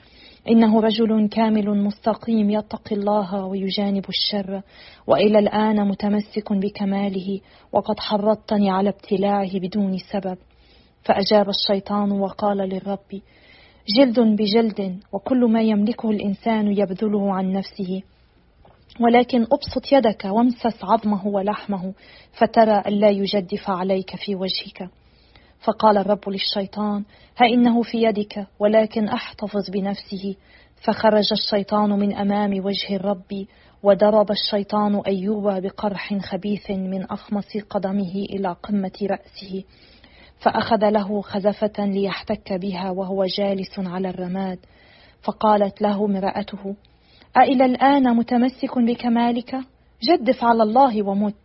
إنه 0.50 0.81
رجل 0.81 1.29
كامل 1.29 1.83
مستقيم 1.83 2.50
يتقي 2.50 2.95
الله 2.95 3.45
ويجانب 3.45 4.05
الشر. 4.09 4.62
وإلى 5.07 5.39
الآن 5.39 5.88
متمسك 5.88 6.53
بكماله 6.53 7.39
وقد 7.71 8.00
حرضتني 8.00 8.69
على 8.69 8.89
ابتلاعه 8.89 9.59
بدون 9.59 9.97
سبب. 9.97 10.38
فأجاب 11.03 11.50
الشيطان 11.50 12.12
وقال 12.12 12.57
للرب 12.57 13.21
جلد 13.97 14.19
بجلد 14.19 15.00
وكل 15.13 15.51
ما 15.51 15.62
يملكه 15.62 16.09
الإنسان 16.09 16.67
يبذله 16.77 17.33
عن 17.33 17.51
نفسه. 17.51 18.01
ولكن 19.00 19.41
أبسط 19.41 19.91
يدك 19.91 20.25
وامسس 20.25 20.83
عظمه 20.83 21.27
ولحمه 21.27 21.93
فترى 22.31 22.79
ألا 22.88 23.09
يجدف 23.09 23.69
عليك 23.69 24.15
في 24.15 24.35
وجهك. 24.35 24.89
فقال 25.59 25.97
الرب 25.97 26.29
للشيطان 26.29 27.03
ها 27.38 27.45
إنه 27.45 27.81
في 27.81 28.03
يدك 28.03 28.47
ولكن 28.59 29.07
أحتفظ 29.07 29.69
بنفسه. 29.69 30.35
فخرج 30.75 31.31
الشيطان 31.31 31.89
من 31.89 32.15
أمام 32.15 32.65
وجه 32.65 32.95
الرب 32.95 33.45
وضرب 33.83 34.31
الشيطان 34.31 35.01
أيوب 35.07 35.50
بقرح 35.50 36.13
خبيث 36.13 36.71
من 36.71 37.03
أخمص 37.12 37.57
قدمه 37.69 38.15
إلى 38.29 38.55
قمة 38.63 39.00
رأسه. 39.01 39.63
فأخذ 40.39 40.89
له 40.89 41.21
خزفة 41.21 41.85
ليحتك 41.85 42.53
بها 42.53 42.89
وهو 42.89 43.25
جالس 43.25 43.79
على 43.79 44.09
الرماد. 44.09 44.59
فقالت 45.21 45.81
له 45.81 46.05
امرأته 46.05 46.75
أإلى 47.37 47.65
الآن 47.65 48.15
متمسك 48.15 48.77
بكمالك؟ 48.77 49.55
جدف 50.03 50.43
على 50.43 50.63
الله 50.63 51.03
ومت. 51.03 51.35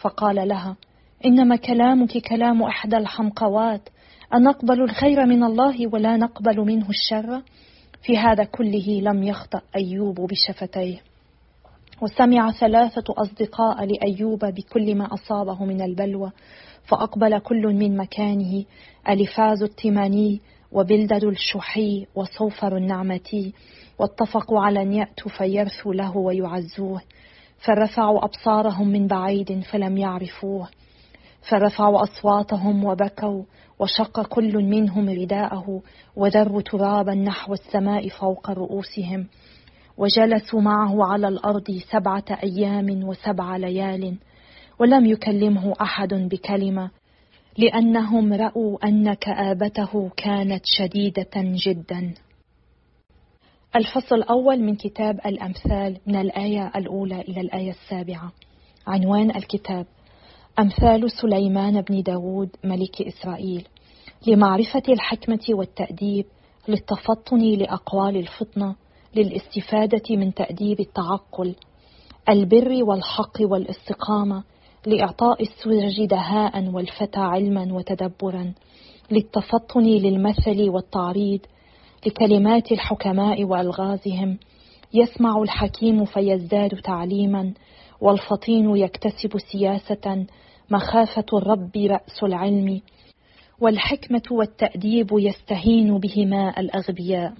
فقال 0.00 0.48
لها 0.48 0.76
إنما 1.24 1.56
كلامك 1.56 2.18
كلام 2.18 2.62
إحدى 2.62 2.96
الحمقوات. 2.96 3.88
أنقبل 4.34 4.82
الخير 4.82 5.26
من 5.26 5.44
الله 5.44 5.86
ولا 5.86 6.16
نقبل 6.16 6.60
منه 6.60 6.88
الشر؟ 6.88 7.42
في 8.02 8.18
هذا 8.18 8.44
كله 8.44 9.00
لم 9.02 9.22
يخطأ 9.22 9.62
أيوب 9.76 10.20
بشفتيه. 10.20 11.02
وسمع 12.02 12.50
ثلاثة 12.52 13.04
أصدقاء 13.08 13.84
لأيوب 13.84 14.44
بكل 14.44 14.94
ما 14.94 15.14
أصابه 15.14 15.64
من 15.64 15.82
البلوى. 15.82 16.30
فأقبل 16.84 17.38
كل 17.38 17.66
من 17.66 17.96
مكانه 17.96 18.64
ألفاز 19.08 19.62
التماني 19.62 20.40
وبلدد 20.72 21.24
الشحي 21.24 22.06
وصوفر 22.14 22.76
النعمتي. 22.76 23.52
واتفقوا 24.00 24.60
على 24.60 24.82
أن 24.82 24.92
يأتوا 24.92 25.30
فيرثوا 25.30 25.94
له 25.94 26.16
ويعزوه. 26.16 27.00
فرفعوا 27.58 28.24
أبصارهم 28.24 28.88
من 28.88 29.06
بعيد 29.06 29.60
فلم 29.60 29.96
يعرفوه. 29.96 30.68
فرفعوا 31.50 32.02
أصواتهم 32.02 32.84
وبكوا 32.84 33.42
وشق 33.78 34.22
كل 34.22 34.64
منهم 34.64 35.08
رداءه 35.08 35.82
وذروا 36.16 36.62
ترابا 36.62 37.14
نحو 37.14 37.52
السماء 37.52 38.08
فوق 38.08 38.50
رؤوسهم. 38.50 39.26
وجلسوا 39.98 40.60
معه 40.60 41.04
على 41.04 41.28
الأرض 41.28 41.70
سبعة 41.92 42.24
أيام 42.42 43.04
وسبع 43.04 43.56
ليال. 43.56 44.18
ولم 44.78 45.06
يكلمه 45.06 45.74
أحد 45.80 46.14
بكلمة 46.14 46.90
لأنهم 47.58 48.32
رأوا 48.32 48.88
أن 48.88 49.14
كآبته 49.14 50.10
كانت 50.16 50.62
شديدة 50.64 51.30
جدا. 51.36 52.14
الفصل 53.76 54.14
الأول 54.14 54.60
من 54.60 54.76
كتاب 54.76 55.20
الأمثال 55.26 55.98
من 56.06 56.16
الآية 56.16 56.72
الأولى 56.76 57.20
إلى 57.20 57.40
الآية 57.40 57.70
السابعة. 57.70 58.32
عنوان 58.86 59.36
الكتاب 59.36 59.86
أمثال 60.58 61.10
سليمان 61.10 61.80
بن 61.80 62.02
داود 62.02 62.50
ملك 62.64 63.02
إسرائيل 63.02 63.68
لمعرفة 64.26 64.82
الحكمة 64.88 65.40
والتأديب 65.50 66.24
للتفطن 66.68 67.38
لأقوال 67.38 68.16
الفطنة 68.16 68.74
للاستفادة 69.14 70.16
من 70.16 70.34
تأديب 70.34 70.80
التعقل 70.80 71.54
البر 72.28 72.84
والحق 72.84 73.36
والاستقامة 73.40 74.44
لإعطاء 74.86 75.42
السرج 75.42 76.04
دهاء 76.04 76.64
والفتى 76.64 77.20
علما 77.20 77.72
وتدبرا 77.72 78.52
للتفطن 79.10 79.82
للمثل 79.82 80.68
والتعريض 80.70 81.40
لكلمات 82.06 82.72
الحكماء 82.72 83.44
وألغازهم. 83.44 84.38
يسمع 84.94 85.42
الحكيم 85.42 86.04
فيزداد 86.04 86.70
تعليما 86.70 87.52
والفطين 88.00 88.76
يكتسب 88.76 89.38
سياسة. 89.52 90.26
مخافة 90.70 91.24
الرب 91.32 91.76
رأس 91.76 92.22
العلم 92.22 92.80
والحكمة 93.60 94.22
والتأديب 94.30 95.08
يستهين 95.12 95.98
بهما 95.98 96.60
الأغبياء. 96.60 97.34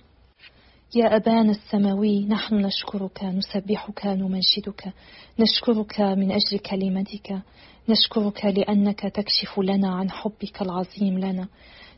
يا 0.96 1.16
أبانا 1.16 1.50
السماوي 1.50 2.26
نحن 2.26 2.54
نشكرك 2.54 3.24
نسبحك 3.24 4.06
نمجدك. 4.06 4.92
نشكرك 5.38 6.00
من 6.00 6.32
أجل 6.32 6.58
كلمتك. 6.58 7.42
نشكرك 7.88 8.44
لأنك 8.44 9.00
تكشف 9.00 9.58
لنا 9.58 9.88
عن 9.94 10.10
حبك 10.10 10.62
العظيم 10.62 11.18
لنا. 11.18 11.48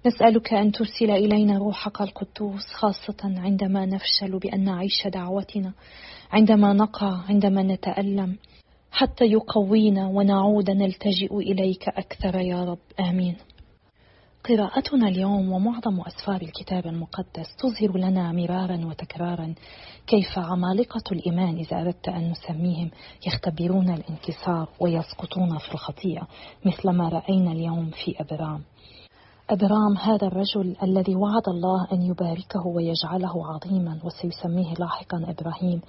نسألك 0.06 0.54
أن 0.54 0.72
ترسل 0.72 1.10
إلينا 1.10 1.58
روحك 1.58 2.00
القدوس 2.00 2.66
خاصة 2.66 3.16
عندما 3.22 3.86
نفشل 3.86 4.38
بأن 4.38 4.64
نعيش 4.64 5.06
دعوتنا 5.06 5.72
عندما 6.32 6.72
نقع 6.72 7.20
عندما 7.28 7.62
نتألم 7.62 8.36
حتى 8.92 9.24
يقوينا 9.24 10.06
ونعود 10.06 10.70
نلتجئ 10.70 11.36
إليك 11.36 11.88
أكثر 11.88 12.36
يا 12.36 12.64
رب. 12.64 12.78
آمين. 13.00 13.36
قراءتنا 14.44 15.08
اليوم 15.08 15.52
ومعظم 15.52 16.00
أسفار 16.00 16.42
الكتاب 16.42 16.86
المقدس 16.86 17.56
تظهر 17.58 17.98
لنا 17.98 18.32
مرارا 18.32 18.86
وتكرارا 18.86 19.54
كيف 20.06 20.38
عمالقة 20.38 21.02
الإيمان 21.12 21.56
إذا 21.56 21.80
أردت 21.80 22.08
أن 22.08 22.30
نسميهم 22.30 22.90
يختبرون 23.26 23.90
الانكسار 23.90 24.68
ويسقطون 24.80 25.58
في 25.58 25.74
الخطيئة 25.74 26.28
مثل 26.64 26.90
ما 26.90 27.08
رأينا 27.08 27.52
اليوم 27.52 27.90
في 27.90 28.14
أبرام. 28.20 28.62
أبرام 29.50 29.96
هذا 29.96 30.26
الرجل 30.26 30.76
الذي 30.82 31.16
وعد 31.16 31.48
الله 31.48 31.86
أن 31.92 32.02
يباركه 32.02 32.66
ويجعله 32.66 33.46
عظيما 33.46 33.98
وسيسميه 34.04 34.74
لاحقا 34.74 35.24
إبراهيم 35.28 35.80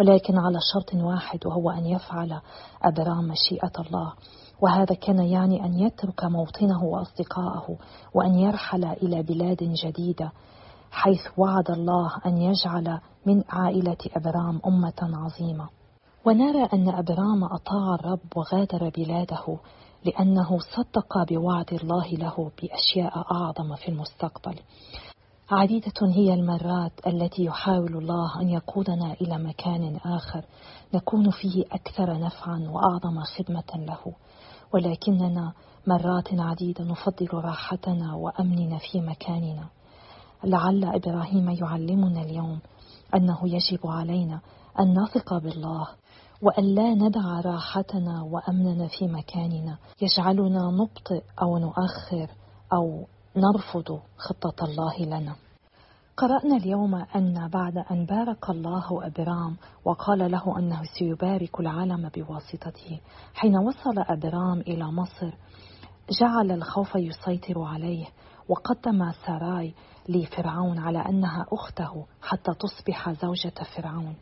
ولكن 0.00 0.38
على 0.38 0.58
شرط 0.72 0.94
واحد 0.94 1.46
وهو 1.46 1.70
أن 1.70 1.86
يفعل 1.86 2.40
أبرام 2.82 3.28
مشيئة 3.28 3.72
الله. 3.86 4.12
وهذا 4.60 4.94
كان 4.94 5.18
يعني 5.18 5.64
أن 5.64 5.74
يترك 5.74 6.24
موطنه 6.24 6.84
وأصدقائه 6.84 7.76
وأن 8.14 8.34
يرحل 8.34 8.84
إلى 8.84 9.22
بلاد 9.22 9.58
جديدة 9.84 10.32
حيث 10.90 11.20
وعد 11.36 11.70
الله 11.70 12.12
أن 12.26 12.36
يجعل 12.38 13.00
من 13.26 13.42
عائلة 13.48 13.98
أبرام 14.16 14.60
أمة 14.66 14.98
عظيمة. 15.02 15.68
ونرى 16.24 16.64
أن 16.64 16.88
أبرام 16.88 17.44
أطاع 17.44 17.94
الرب 17.94 18.20
وغادر 18.36 18.90
بلاده 18.96 19.58
لأنه 20.04 20.58
صدق 20.58 21.22
بوعد 21.28 21.72
الله 21.72 22.08
له 22.08 22.50
بأشياء 22.62 23.26
أعظم 23.32 23.76
في 23.76 23.88
المستقبل. 23.88 24.54
عديدة 25.50 25.92
هي 26.02 26.34
المرات 26.34 26.92
التي 27.06 27.44
يحاول 27.44 27.96
الله 27.96 28.40
أن 28.40 28.48
يقودنا 28.48 29.12
إلى 29.20 29.38
مكان 29.38 29.96
آخر 29.96 30.44
نكون 30.94 31.30
فيه 31.30 31.64
أكثر 31.72 32.18
نفعا 32.18 32.68
وأعظم 32.70 33.20
خدمة 33.20 33.86
له. 33.86 34.14
ولكننا 34.74 35.52
مرات 35.86 36.28
عديدة 36.32 36.84
نفضل 36.84 37.28
راحتنا 37.32 38.14
وأمننا 38.14 38.78
في 38.78 39.00
مكاننا. 39.00 39.68
لعل 40.44 40.84
إبراهيم 40.84 41.50
يعلمنا 41.50 42.22
اليوم 42.22 42.58
أنه 43.14 43.38
يجب 43.44 43.86
علينا 43.86 44.40
أن 44.80 45.02
نثق 45.02 45.38
بالله 45.38 45.88
وأن 46.42 46.74
لا 46.74 46.94
ندع 46.94 47.40
راحتنا 47.40 48.22
وأمننا 48.22 48.88
في 48.98 49.08
مكاننا. 49.08 49.78
يجعلنا 50.02 50.70
نبطئ 50.70 51.22
أو 51.42 51.58
نؤخر 51.58 52.30
أو 52.72 53.06
نرفض 53.36 54.00
خطة 54.16 54.64
الله 54.64 55.18
لنا. 55.18 55.36
قرأنا 56.16 56.56
اليوم 56.56 56.94
أن 56.94 57.48
بعد 57.48 57.78
أن 57.90 58.06
بارك 58.06 58.50
الله 58.50 59.06
أبرام 59.06 59.56
وقال 59.84 60.30
له 60.30 60.58
أنه 60.58 60.82
سيبارك 60.98 61.60
العالم 61.60 62.08
بواسطته. 62.08 63.00
حين 63.34 63.56
وصل 63.56 63.98
أبرام 63.98 64.60
إلى 64.60 64.84
مصر 64.84 65.34
جعل 66.20 66.50
الخوف 66.50 66.94
يسيطر 66.94 67.62
عليه 67.62 68.06
وقدم 68.48 69.12
ساراي 69.26 69.74
لفرعون 70.08 70.78
على 70.78 70.98
أنها 70.98 71.46
أخته 71.52 72.06
حتى 72.22 72.52
تصبح 72.60 73.12
زوجة 73.12 73.54
فرعون. 73.76 74.16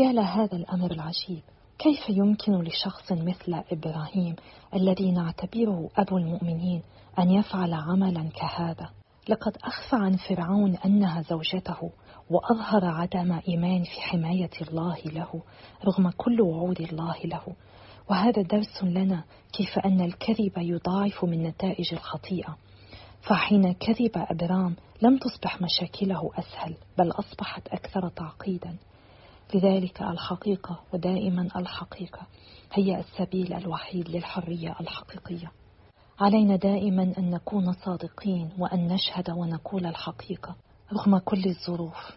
يا 0.00 0.12
لهذا 0.12 0.56
الأمر 0.56 0.90
العجيب. 0.90 1.42
كيف 1.78 2.08
يمكن 2.08 2.52
لشخص 2.62 3.12
مثل 3.12 3.62
إبراهيم 3.72 4.36
الذي 4.74 5.10
نعتبره 5.10 5.90
أبو 5.96 6.18
المؤمنين 6.18 6.82
أن 7.18 7.30
يفعل 7.30 7.74
عملا 7.74 8.28
كهذا؟ 8.28 8.90
لقد 9.28 9.56
أخفى 9.64 9.96
عن 9.96 10.16
فرعون 10.16 10.76
أنها 10.76 11.22
زوجته 11.22 11.90
وأظهر 12.30 12.84
عدم 12.84 13.40
إيمان 13.48 13.82
في 13.82 14.00
حماية 14.00 14.50
الله 14.68 14.98
له 15.06 15.42
رغم 15.84 16.10
كل 16.10 16.40
وعود 16.40 16.80
الله 16.80 17.16
له. 17.24 17.42
وهذا 18.10 18.42
درس 18.42 18.84
لنا 18.84 19.24
كيف 19.52 19.78
أن 19.78 20.00
الكذب 20.00 20.52
يضاعف 20.56 21.24
من 21.24 21.42
نتائج 21.42 21.94
الخطيئة. 21.94 22.56
فحين 23.22 23.72
كذب 23.72 24.12
أبرام 24.16 24.76
لم 25.02 25.18
تصبح 25.18 25.62
مشاكله 25.62 26.30
أسهل 26.38 26.76
بل 26.98 27.10
أصبحت 27.10 27.68
أكثر 27.68 28.08
تعقيدا. 28.08 28.76
لذلك 29.54 30.02
الحقيقة 30.02 30.80
ودائما 30.92 31.48
الحقيقة 31.56 32.26
هي 32.72 33.00
السبيل 33.00 33.52
الوحيد 33.52 34.08
للحرية 34.08 34.76
الحقيقية. 34.80 35.52
علينا 36.20 36.56
دائما 36.56 37.12
أن 37.18 37.30
نكون 37.30 37.72
صادقين 37.72 38.50
وأن 38.58 38.88
نشهد 38.88 39.30
ونقول 39.30 39.86
الحقيقة 39.86 40.56
رغم 40.92 41.18
كل 41.18 41.44
الظروف. 41.46 42.16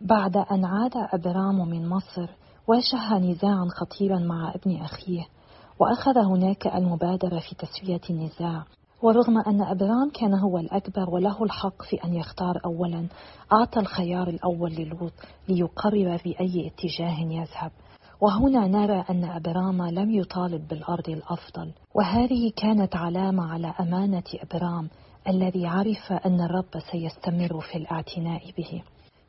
بعد 0.00 0.36
أن 0.36 0.64
عاد 0.64 0.92
أبرام 0.96 1.68
من 1.68 1.88
مصر 1.88 2.28
واجه 2.68 3.18
نزاعا 3.18 3.68
خطيرا 3.70 4.18
مع 4.18 4.54
ابن 4.54 4.76
أخيه 4.76 5.26
وأخذ 5.78 6.18
هناك 6.18 6.66
المبادرة 6.66 7.38
في 7.38 7.54
تسوية 7.54 8.00
النزاع 8.10 8.64
ورغم 9.02 9.38
أن 9.38 9.62
أبرام 9.62 10.10
كان 10.10 10.34
هو 10.34 10.58
الأكبر 10.58 11.10
وله 11.10 11.44
الحق 11.44 11.82
في 11.82 11.96
أن 12.04 12.14
يختار 12.14 12.60
أولا 12.64 13.06
أعطى 13.52 13.80
الخيار 13.80 14.28
الأول 14.28 14.70
للوط 14.72 15.12
ليقرر 15.48 16.20
بأي 16.24 16.66
اتجاه 16.66 17.20
يذهب. 17.20 17.70
وهنا 18.20 18.66
نرى 18.66 19.04
أن 19.10 19.24
أبرام 19.24 19.82
لم 19.82 20.10
يطالب 20.10 20.68
بالأرض 20.68 21.08
الأفضل. 21.08 21.72
وهذه 21.94 22.52
كانت 22.56 22.96
علامة 22.96 23.52
على 23.52 23.74
أمانة 23.80 24.24
أبرام 24.34 24.88
الذي 25.28 25.66
عرف 25.66 26.12
أن 26.26 26.40
الرب 26.40 26.80
سيستمر 26.92 27.60
في 27.60 27.78
الاعتناء 27.78 28.42
به. 28.58 28.82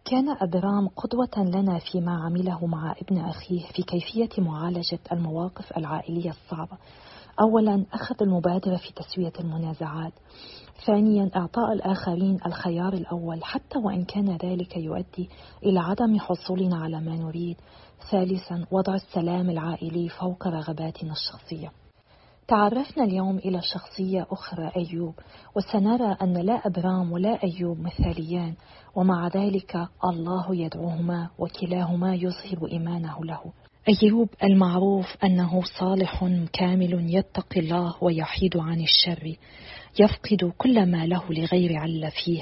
كان 0.06 0.30
أبرام 0.30 0.88
قدوة 0.88 1.46
لنا 1.46 1.80
فيما 1.92 2.12
عمله 2.12 2.66
مع 2.66 2.96
ابن 3.02 3.18
أخيه 3.18 3.66
في 3.76 3.84
كيفية 3.84 4.44
معالجة 4.44 5.00
المواقف 5.12 5.78
العائلية 5.78 6.30
الصعبة. 6.30 6.78
أولا 7.42 7.86
أخذ 7.94 8.16
المبادرة 8.22 8.78
في 8.78 8.94
تسوية 8.94 9.34
المنازعات. 9.40 10.14
ثانيا 10.86 11.32
إعطاء 11.36 11.74
الآخرين 11.74 12.40
الخيار 12.46 12.94
الأول 12.94 13.44
حتى 13.44 13.80
وإن 13.80 14.06
كان 14.06 14.38
ذلك 14.44 14.78
يؤدي 14.78 15.30
إلى 15.64 15.80
عدم 15.80 16.20
حصولنا 16.20 16.78
على 16.78 17.02
ما 17.02 17.16
نريد. 17.16 17.58
ثالثا 18.12 18.66
وضع 18.72 18.96
السلام 18.96 19.50
العائلي 19.50 20.10
فوق 20.10 20.48
رغباتنا 20.48 21.12
الشخصية. 21.12 21.72
تعرفنا 22.48 23.04
اليوم 23.04 23.38
إلى 23.38 23.62
شخصية 23.62 24.28
أخرى 24.32 24.72
أيوب. 24.78 25.14
وسنرى 25.56 26.18
أن 26.22 26.34
لا 26.34 26.54
أبرام 26.54 27.12
ولا 27.12 27.44
أيوب 27.44 27.80
مثاليان. 27.80 28.54
ومع 28.96 29.28
ذلك 29.28 29.88
الله 30.06 30.56
يدعوهما 30.56 31.30
وكلاهما 31.40 32.16
يظهر 32.16 32.68
إيمانه 32.72 33.26
له. 33.26 33.42
أيوب 33.88 34.30
المعروف 34.44 35.06
أنه 35.24 35.62
صالح 35.80 36.24
كامل 36.54 37.16
يتقي 37.16 37.60
الله 37.60 37.96
ويحيد 38.02 38.58
عن 38.58 38.82
الشر. 38.82 39.36
يفقد 40.00 40.52
كل 40.58 40.86
ما 40.86 41.06
له 41.06 41.24
لغير 41.30 41.78
عل 41.78 42.12
فيه. 42.12 42.42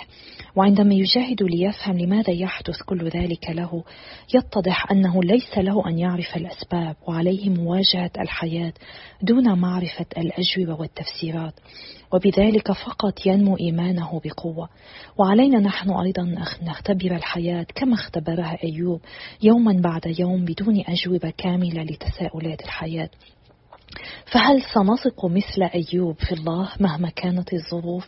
وعندما 0.56 0.94
يجاهد 0.94 1.44
ليفهم 1.44 1.98
لماذا 1.98 2.34
يحدث 2.34 2.82
كل 2.86 3.10
ذلك 3.10 3.50
له 3.50 3.84
يتضح 4.36 4.92
أنه 4.92 5.24
ليس 5.24 5.58
له 5.58 5.88
أن 5.88 6.00
يعرف 6.00 6.38
الأسباب 6.38 6.96
وعليه 7.08 7.50
مواجهة 7.50 8.12
الحياة 8.20 8.74
دون 9.22 9.60
معرفة 9.60 10.06
الأجوبة 10.18 10.82
والتفسيرات. 10.82 11.54
وبذلك 12.14 12.72
فقط 12.72 13.26
ينمو 13.26 13.58
إيمانه 13.58 14.22
بقوة. 14.26 14.70
وعلينا 15.18 15.60
نحن 15.60 15.90
أيضا 15.90 16.24
نختبر 16.62 17.16
الحياة 17.16 17.66
كما 17.76 17.94
اختبرها 17.94 18.58
أيوب 18.64 19.02
يوما 19.44 19.82
بعد 19.82 20.20
يوم 20.20 20.46
بدون 20.46 20.84
أجوبة 20.88 21.34
كاملة 21.38 21.84
لتساؤلات 21.84 22.62
الحياة. 22.62 23.10
فهل 24.26 24.62
سنثق 24.62 25.26
مثل 25.26 25.64
أيوب 25.64 26.16
في 26.16 26.32
الله 26.32 26.70
مهما 26.80 27.10
كانت 27.10 27.54
الظروف؟ 27.54 28.08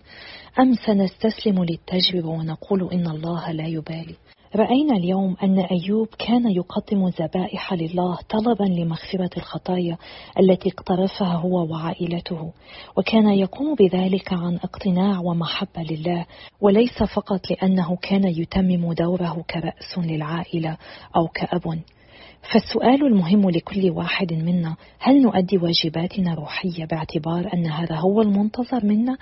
أم 0.60 0.73
سنستسلم 0.73 1.63
للتجربة 1.63 2.30
ونقول 2.30 2.89
إن 2.93 3.08
الله 3.08 3.52
لا 3.52 3.67
يبالي؟ 3.67 4.15
رأينا 4.56 4.97
اليوم 4.97 5.36
أن 5.43 5.60
أيوب 5.60 6.08
كان 6.19 6.52
يقدم 6.52 7.08
ذبائح 7.08 7.73
لله 7.73 8.17
طلبا 8.30 8.63
لمغفرة 8.63 9.30
الخطايا 9.38 9.97
التي 10.39 10.69
اقترفها 10.69 11.34
هو 11.34 11.71
وعائلته 11.71 12.54
وكان 12.97 13.28
يقوم 13.28 13.75
بذلك 13.75 14.34
عن 14.34 14.56
اقتناع 14.56 15.19
ومحبة 15.19 15.82
لله 15.89 16.25
وليس 16.62 17.04
فقط 17.04 17.52
لأنه 17.52 17.95
كان 18.02 18.23
يتمم 18.23 18.93
دوره 18.93 19.43
كرأس 19.49 19.97
للعائلة 19.97 20.78
أو 21.15 21.28
كأب. 21.28 21.80
فالسؤال 22.41 23.06
المهم 23.06 23.49
لكل 23.49 23.91
واحد 23.91 24.34
منا 24.34 24.75
هل 24.99 25.21
نؤدي 25.21 25.58
واجباتنا 25.58 26.34
روحية 26.34 26.86
باعتبار 26.86 27.54
أن 27.54 27.67
هذا 27.67 27.95
هو 27.95 28.21
المنتظر 28.21 28.86
منا 28.86 29.17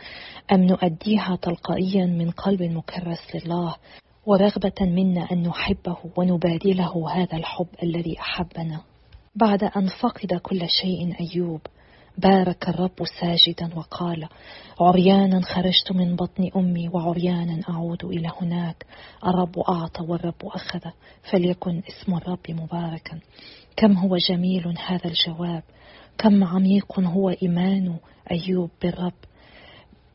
أم 0.51 0.63
نؤديها 0.63 1.35
تلقائيا 1.41 2.05
من 2.05 2.31
قلب 2.31 2.63
مكرس 2.63 3.35
لله 3.35 3.75
ورغبة 4.25 4.81
منا 4.81 5.27
أن 5.31 5.43
نحبه 5.43 5.97
ونبادله 6.17 7.09
هذا 7.11 7.37
الحب 7.37 7.67
الذي 7.83 8.19
أحبنا؟ 8.19 8.81
بعد 9.35 9.63
أن 9.63 9.87
فقد 9.87 10.33
كل 10.33 10.69
شيء 10.69 11.15
أيوب 11.19 11.61
بارك 12.17 12.69
الرب 12.69 13.05
ساجدا 13.19 13.77
وقال 13.77 14.27
عريانا 14.79 15.41
خرجت 15.41 15.91
من 15.91 16.15
بطن 16.15 16.49
أمي 16.55 16.89
وعريانا 16.89 17.61
أعود 17.69 18.05
إلى 18.05 18.31
هناك. 18.41 18.85
الرب 19.27 19.59
أعطى 19.59 20.03
والرب 20.03 20.45
أخذ 20.45 20.79
فليكن 21.31 21.81
اسم 21.89 22.13
الرب 22.15 22.39
مباركا. 22.49 23.19
كم 23.75 23.93
هو 23.97 24.17
جميل 24.17 24.77
هذا 24.85 25.05
الجواب. 25.05 25.63
كم 26.17 26.43
عميق 26.43 26.99
هو 26.99 27.29
إيمان 27.29 27.95
أيوب 28.31 28.69
بالرب. 28.81 29.13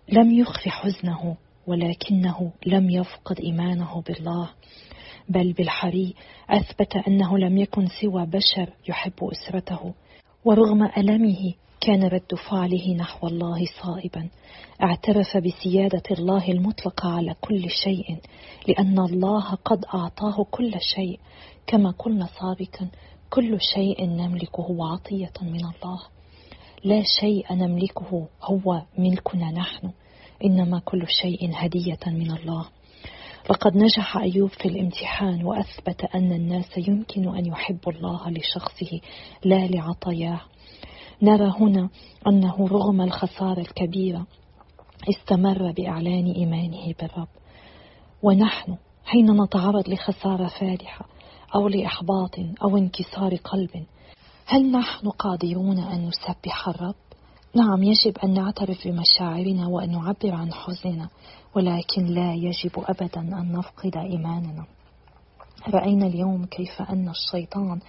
لم 0.09 0.31
يخف 0.31 0.69
حزنه 0.69 1.37
ولكنه 1.67 2.53
لم 2.67 2.91
يفقد 2.91 3.41
إيمانه 3.41 4.01
بالله. 4.01 4.51
بل 5.29 5.53
بالحري 5.53 6.15
أثبت 6.51 6.97
أنه 7.09 7.38
لم 7.38 7.59
يكن 7.59 7.87
سوى 8.01 8.27
بشر 8.27 8.73
يحب 8.88 9.12
أسرته. 9.23 9.95
ورغم 10.44 10.83
ألمه 10.83 11.55
كان 11.81 12.05
رد 12.05 12.35
فعله 12.50 12.94
نحو 12.94 13.26
الله 13.26 13.66
صائبا. 13.83 14.28
اعترف 14.83 15.37
بسيادة 15.37 16.02
الله 16.11 16.52
المطلقه 16.52 17.09
على 17.09 17.35
كل 17.40 17.70
شيء 17.70 18.16
لأن 18.68 18.98
الله 18.98 19.55
قد 19.55 19.85
أعطاه 19.94 20.46
كل 20.50 20.72
شيء. 20.94 21.20
كما 21.66 21.90
قلنا 21.90 22.28
سابقا 22.40 22.90
كل 23.31 23.61
شيء 23.74 24.07
نملكه 24.07 24.92
عطية 24.92 25.33
من 25.42 25.64
الله. 25.64 26.00
لا 26.85 27.02
شيء 27.20 27.52
نملكه 27.52 28.28
هو 28.42 28.83
ملكنا 28.98 29.50
نحن 29.50 29.90
إنما 30.44 30.78
كل 30.85 31.07
شيء 31.22 31.50
هدية 31.55 32.00
من 32.07 32.31
الله. 32.31 32.68
لقد 33.50 33.76
نجح 33.76 34.16
أيوب 34.16 34.50
في 34.50 34.68
الامتحان 34.68 35.44
وأثبت 35.44 36.05
أن 36.14 36.33
الناس 36.33 36.78
يمكن 36.88 37.37
أن 37.37 37.46
يحبوا 37.46 37.92
الله 37.92 38.31
لشخصه 38.31 39.00
لا 39.44 39.66
لعطاياه 39.66 40.40
نرى 41.22 41.52
هنا 41.61 41.88
أنه 42.26 42.68
رغم 42.68 43.00
الخسارة 43.00 43.61
الكبيرة 43.61 44.26
استمر 45.11 45.72
بإعلان 45.72 46.33
إيمانه 46.33 46.94
بالرب. 47.00 47.28
ونحن 48.22 48.76
حين 49.05 49.42
نتعرض 49.42 49.88
لخسارة 49.88 50.46
فادحة 50.46 51.07
أو 51.55 51.68
لإحباط 51.68 52.38
أو 52.62 52.76
انكسار 52.76 53.37
قلب 53.37 53.70
هل 54.46 54.70
نحن 54.70 55.09
قادرون 55.09 55.78
أن 55.78 56.09
نسبح 56.09 56.68
الرب؟ 56.68 56.94
نعم 57.55 57.83
يجب 57.83 58.18
أن 58.24 58.35
نعترف 58.35 58.88
بمشاعرنا 58.88 59.66
وأن 59.66 59.90
نعبر 59.92 60.31
عن 60.35 60.52
حزننا. 60.52 61.09
ولكن 61.57 62.05
لا 62.05 62.35
يجب 62.35 62.73
أبدا 62.77 63.21
أن 63.21 63.53
نفقد 63.53 63.97
إيماننا. 63.97 64.65
رأينا 65.69 66.07
اليوم 66.07 66.45
كيف 66.45 66.83
أن 66.83 67.09
الشيطان 67.09 67.81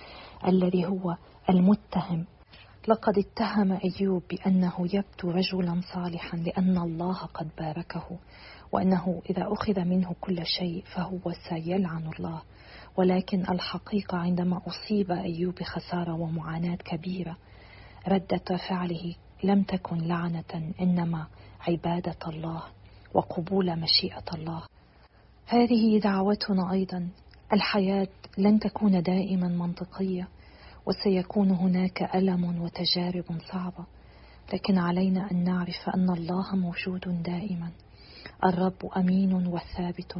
الذي 0.47 0.85
هو 0.85 1.15
المتهم 1.49 2.25
لقد 2.87 3.17
اتهم 3.17 3.71
أيوب 3.71 4.23
بأنه 4.29 4.73
يبدو 4.79 5.31
رجلا 5.31 5.81
صالحا 5.93 6.37
لأن 6.37 6.77
الله 6.77 7.17
قد 7.17 7.49
باركه 7.57 8.19
وأنه 8.71 9.21
إذا 9.29 9.53
أخذ 9.53 9.79
منه 9.79 10.15
كل 10.21 10.45
شيء 10.45 10.83
فهو 10.95 11.31
سيلعن 11.49 12.09
الله. 12.17 12.41
ولكن 12.97 13.41
الحقيقة 13.49 14.17
عندما 14.17 14.61
أصيب 14.67 15.11
أيوب 15.11 15.55
بخساره 15.55 16.13
ومعاناة 16.13 16.75
كبيرة 16.75 17.37
ردة 18.07 18.57
فعله 18.69 19.15
لم 19.43 19.63
تكن 19.63 19.97
لعنة 19.97 20.73
إنما 20.81 21.27
عبادة 21.67 22.17
الله. 22.27 22.63
وقبول 23.13 23.79
مشيئة 23.79 24.25
الله. 24.33 24.63
هذه 25.47 25.99
دعوتنا 25.99 26.71
أيضا. 26.71 27.09
الحياة 27.53 28.07
لن 28.37 28.59
تكون 28.59 29.01
دائما 29.01 29.47
منطقية 29.47 30.27
وسيكون 30.85 31.51
هناك 31.51 32.15
ألم 32.15 32.61
وتجارب 32.61 33.25
صعبة. 33.51 33.85
لكن 34.53 34.77
علينا 34.77 35.31
أن 35.31 35.43
نعرف 35.43 35.89
أن 35.95 36.09
الله 36.09 36.55
موجود 36.55 37.23
دائما. 37.23 37.71
الرب 38.45 38.91
أمين 38.97 39.47
وثابت. 39.47 40.17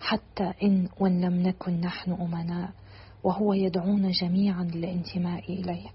حتى 0.00 0.52
إن 0.62 0.88
وإن 1.00 1.20
لم 1.20 1.42
نكن 1.42 1.80
نحن 1.80 2.12
أمناء 2.12 2.70
وهو 3.24 3.52
يدعونا 3.52 4.10
جميعا 4.10 4.64
للانتماء 4.64 5.52
إليه. 5.52 5.88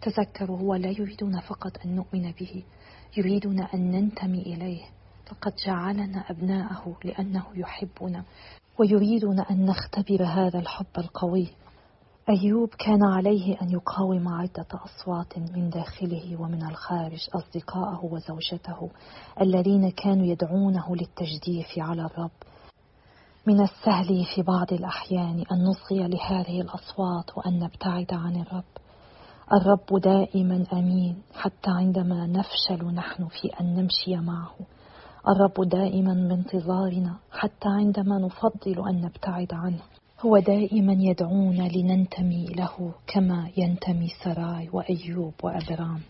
تذكروا 0.00 0.58
هو 0.58 0.74
لا 0.74 0.90
يريدنا 0.90 1.40
فقط 1.40 1.72
أن 1.84 1.94
نؤمن 1.94 2.32
به 2.40 2.62
يريدنا 3.16 3.68
أن 3.74 3.90
ننتمي 3.90 4.42
إليه. 4.42 4.82
لقد 5.32 5.52
جعلنا 5.66 6.24
أبناءه 6.30 6.96
لأنه 7.04 7.44
يحبنا 7.54 8.24
ويريدنا 8.78 9.50
أن 9.50 9.66
نختبر 9.66 10.24
هذا 10.24 10.58
الحب 10.58 10.98
القوي. 10.98 11.48
أيوب 12.28 12.68
كان 12.68 13.04
عليه 13.04 13.62
أن 13.62 13.70
يقاوم 13.70 14.28
عدة 14.28 14.66
أصوات 14.72 15.38
من 15.38 15.70
داخله 15.70 16.40
ومن 16.40 16.66
الخارج 16.66 17.28
أصدقائه 17.34 18.04
وزوجته 18.04 18.90
الذين 19.40 19.90
كانوا 19.90 20.26
يدعونه 20.26 20.96
للتجديف 20.96 21.78
على 21.78 22.02
الرب. 22.02 22.30
من 23.46 23.60
السهل 23.60 24.24
في 24.34 24.42
بعض 24.42 24.72
الأحيان 24.72 25.44
أن 25.52 25.64
نصغي 25.64 26.08
لهذه 26.08 26.60
الأصوات 26.60 27.36
وأن 27.36 27.58
نبتعد 27.58 28.12
عن 28.12 28.36
الرب. 28.36 28.64
الرب 29.52 30.00
دائما 30.00 30.66
أمين 30.72 31.22
حتى 31.34 31.70
عندما 31.70 32.26
نفشل 32.26 32.94
نحن 32.94 33.28
في 33.28 33.48
أن 33.60 33.74
نمشي 33.74 34.16
معه. 34.16 34.54
الرب 35.28 35.68
دائما 35.68 36.14
بانتظارنا 36.14 37.14
حتى 37.32 37.68
عندما 37.68 38.18
نفضل 38.18 38.88
أن 38.88 39.00
نبتعد 39.00 39.48
عنه. 39.52 39.82
هو 40.20 40.38
دائما 40.38 40.92
يدعونا 40.92 41.68
لننتمي 41.68 42.46
له 42.46 42.94
كما 43.06 43.50
ينتمي 43.56 44.08
سراي 44.24 44.68
وأيوب 44.72 45.34
وأبرام. 45.42 46.00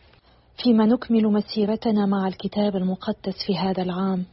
فيما 0.62 0.86
نكمل 0.86 1.26
مسيرتنا 1.26 2.06
مع 2.06 2.28
الكتاب 2.28 2.76
المقدس 2.76 3.34
في 3.46 3.58
هذا 3.58 3.82
العام 3.82 4.24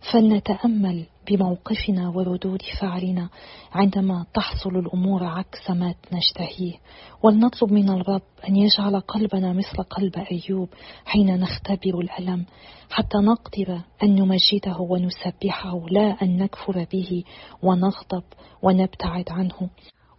فلنتأمل 0.00 1.06
بموقفنا 1.30 2.08
وردود 2.08 2.62
فعلنا 2.80 3.28
عندما 3.72 4.26
تحصل 4.34 4.76
الأمور 4.76 5.24
عكس 5.24 5.70
ما 5.70 5.94
نشتهيه. 6.12 6.74
ولنطلب 7.22 7.72
من 7.72 7.90
الرب 7.90 8.22
أن 8.48 8.56
يجعل 8.56 9.00
قلبنا 9.00 9.52
مثل 9.52 9.82
قلب 9.82 10.12
أيوب 10.16 10.68
حين 11.04 11.40
نختبر 11.40 12.00
الألم 12.00 12.46
حتى 12.90 13.18
نقدر 13.18 13.80
أن 14.02 14.14
نمجده 14.14 14.76
ونسبحه 14.78 15.86
لا 15.90 16.16
أن 16.22 16.36
نكفر 16.36 16.86
به 16.92 17.24
ونغضب 17.62 18.24
ونبتعد 18.62 19.28
عنه. 19.30 19.70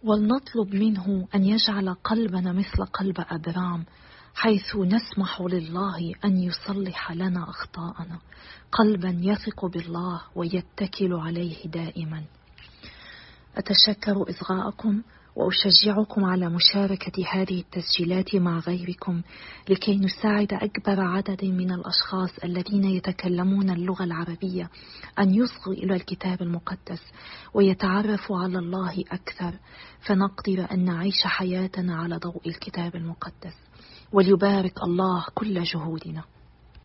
ولنطلب 0.04 0.74
منه 0.74 1.26
أن 1.34 1.44
يجعل 1.44 1.94
قلبنا 1.94 2.52
مثل 2.52 2.84
قلب 2.84 3.24
أبرام 3.30 3.84
حيث 4.34 4.76
نسمح 4.76 5.40
لله 5.40 6.14
أن 6.24 6.38
يصلح 6.38 7.12
لنا 7.12 7.50
أخطاءنا. 7.50 8.18
قلبا 8.72 9.18
يثق 9.20 9.66
بالله 9.66 10.20
ويتكل 10.34 11.14
عليه 11.14 11.66
دائما. 11.66 12.24
أتشكر 13.56 14.30
إصغاءكم 14.30 15.02
وأشجعكم 15.36 16.24
على 16.24 16.48
مشاركة 16.48 17.24
هذه 17.32 17.60
التسجيلات 17.60 18.36
مع 18.36 18.58
غيركم 18.58 19.22
لكي 19.68 19.96
نساعد 19.96 20.52
أكبر 20.52 21.00
عدد 21.00 21.44
من 21.44 21.72
الأشخاص 21.72 22.30
الذين 22.44 22.84
يتكلمون 22.84 23.70
اللغة 23.70 24.04
العربية 24.04 24.70
أن 25.18 25.34
يصغوا 25.34 25.74
إلى 25.74 25.94
الكتاب 25.94 26.42
المقدس 26.42 27.00
ويتعرفوا 27.54 28.38
على 28.38 28.58
الله 28.58 29.04
أكثر. 29.10 29.54
فنقدر 30.00 30.66
أن 30.72 30.84
نعيش 30.84 31.22
حياتنا 31.24 31.96
على 31.96 32.16
ضوء 32.16 32.40
الكتاب 32.46 32.96
المقدس. 32.96 33.54
وليبارك 34.12 34.82
الله 34.82 35.24
كل 35.34 35.62
جهودنا. 35.62 36.24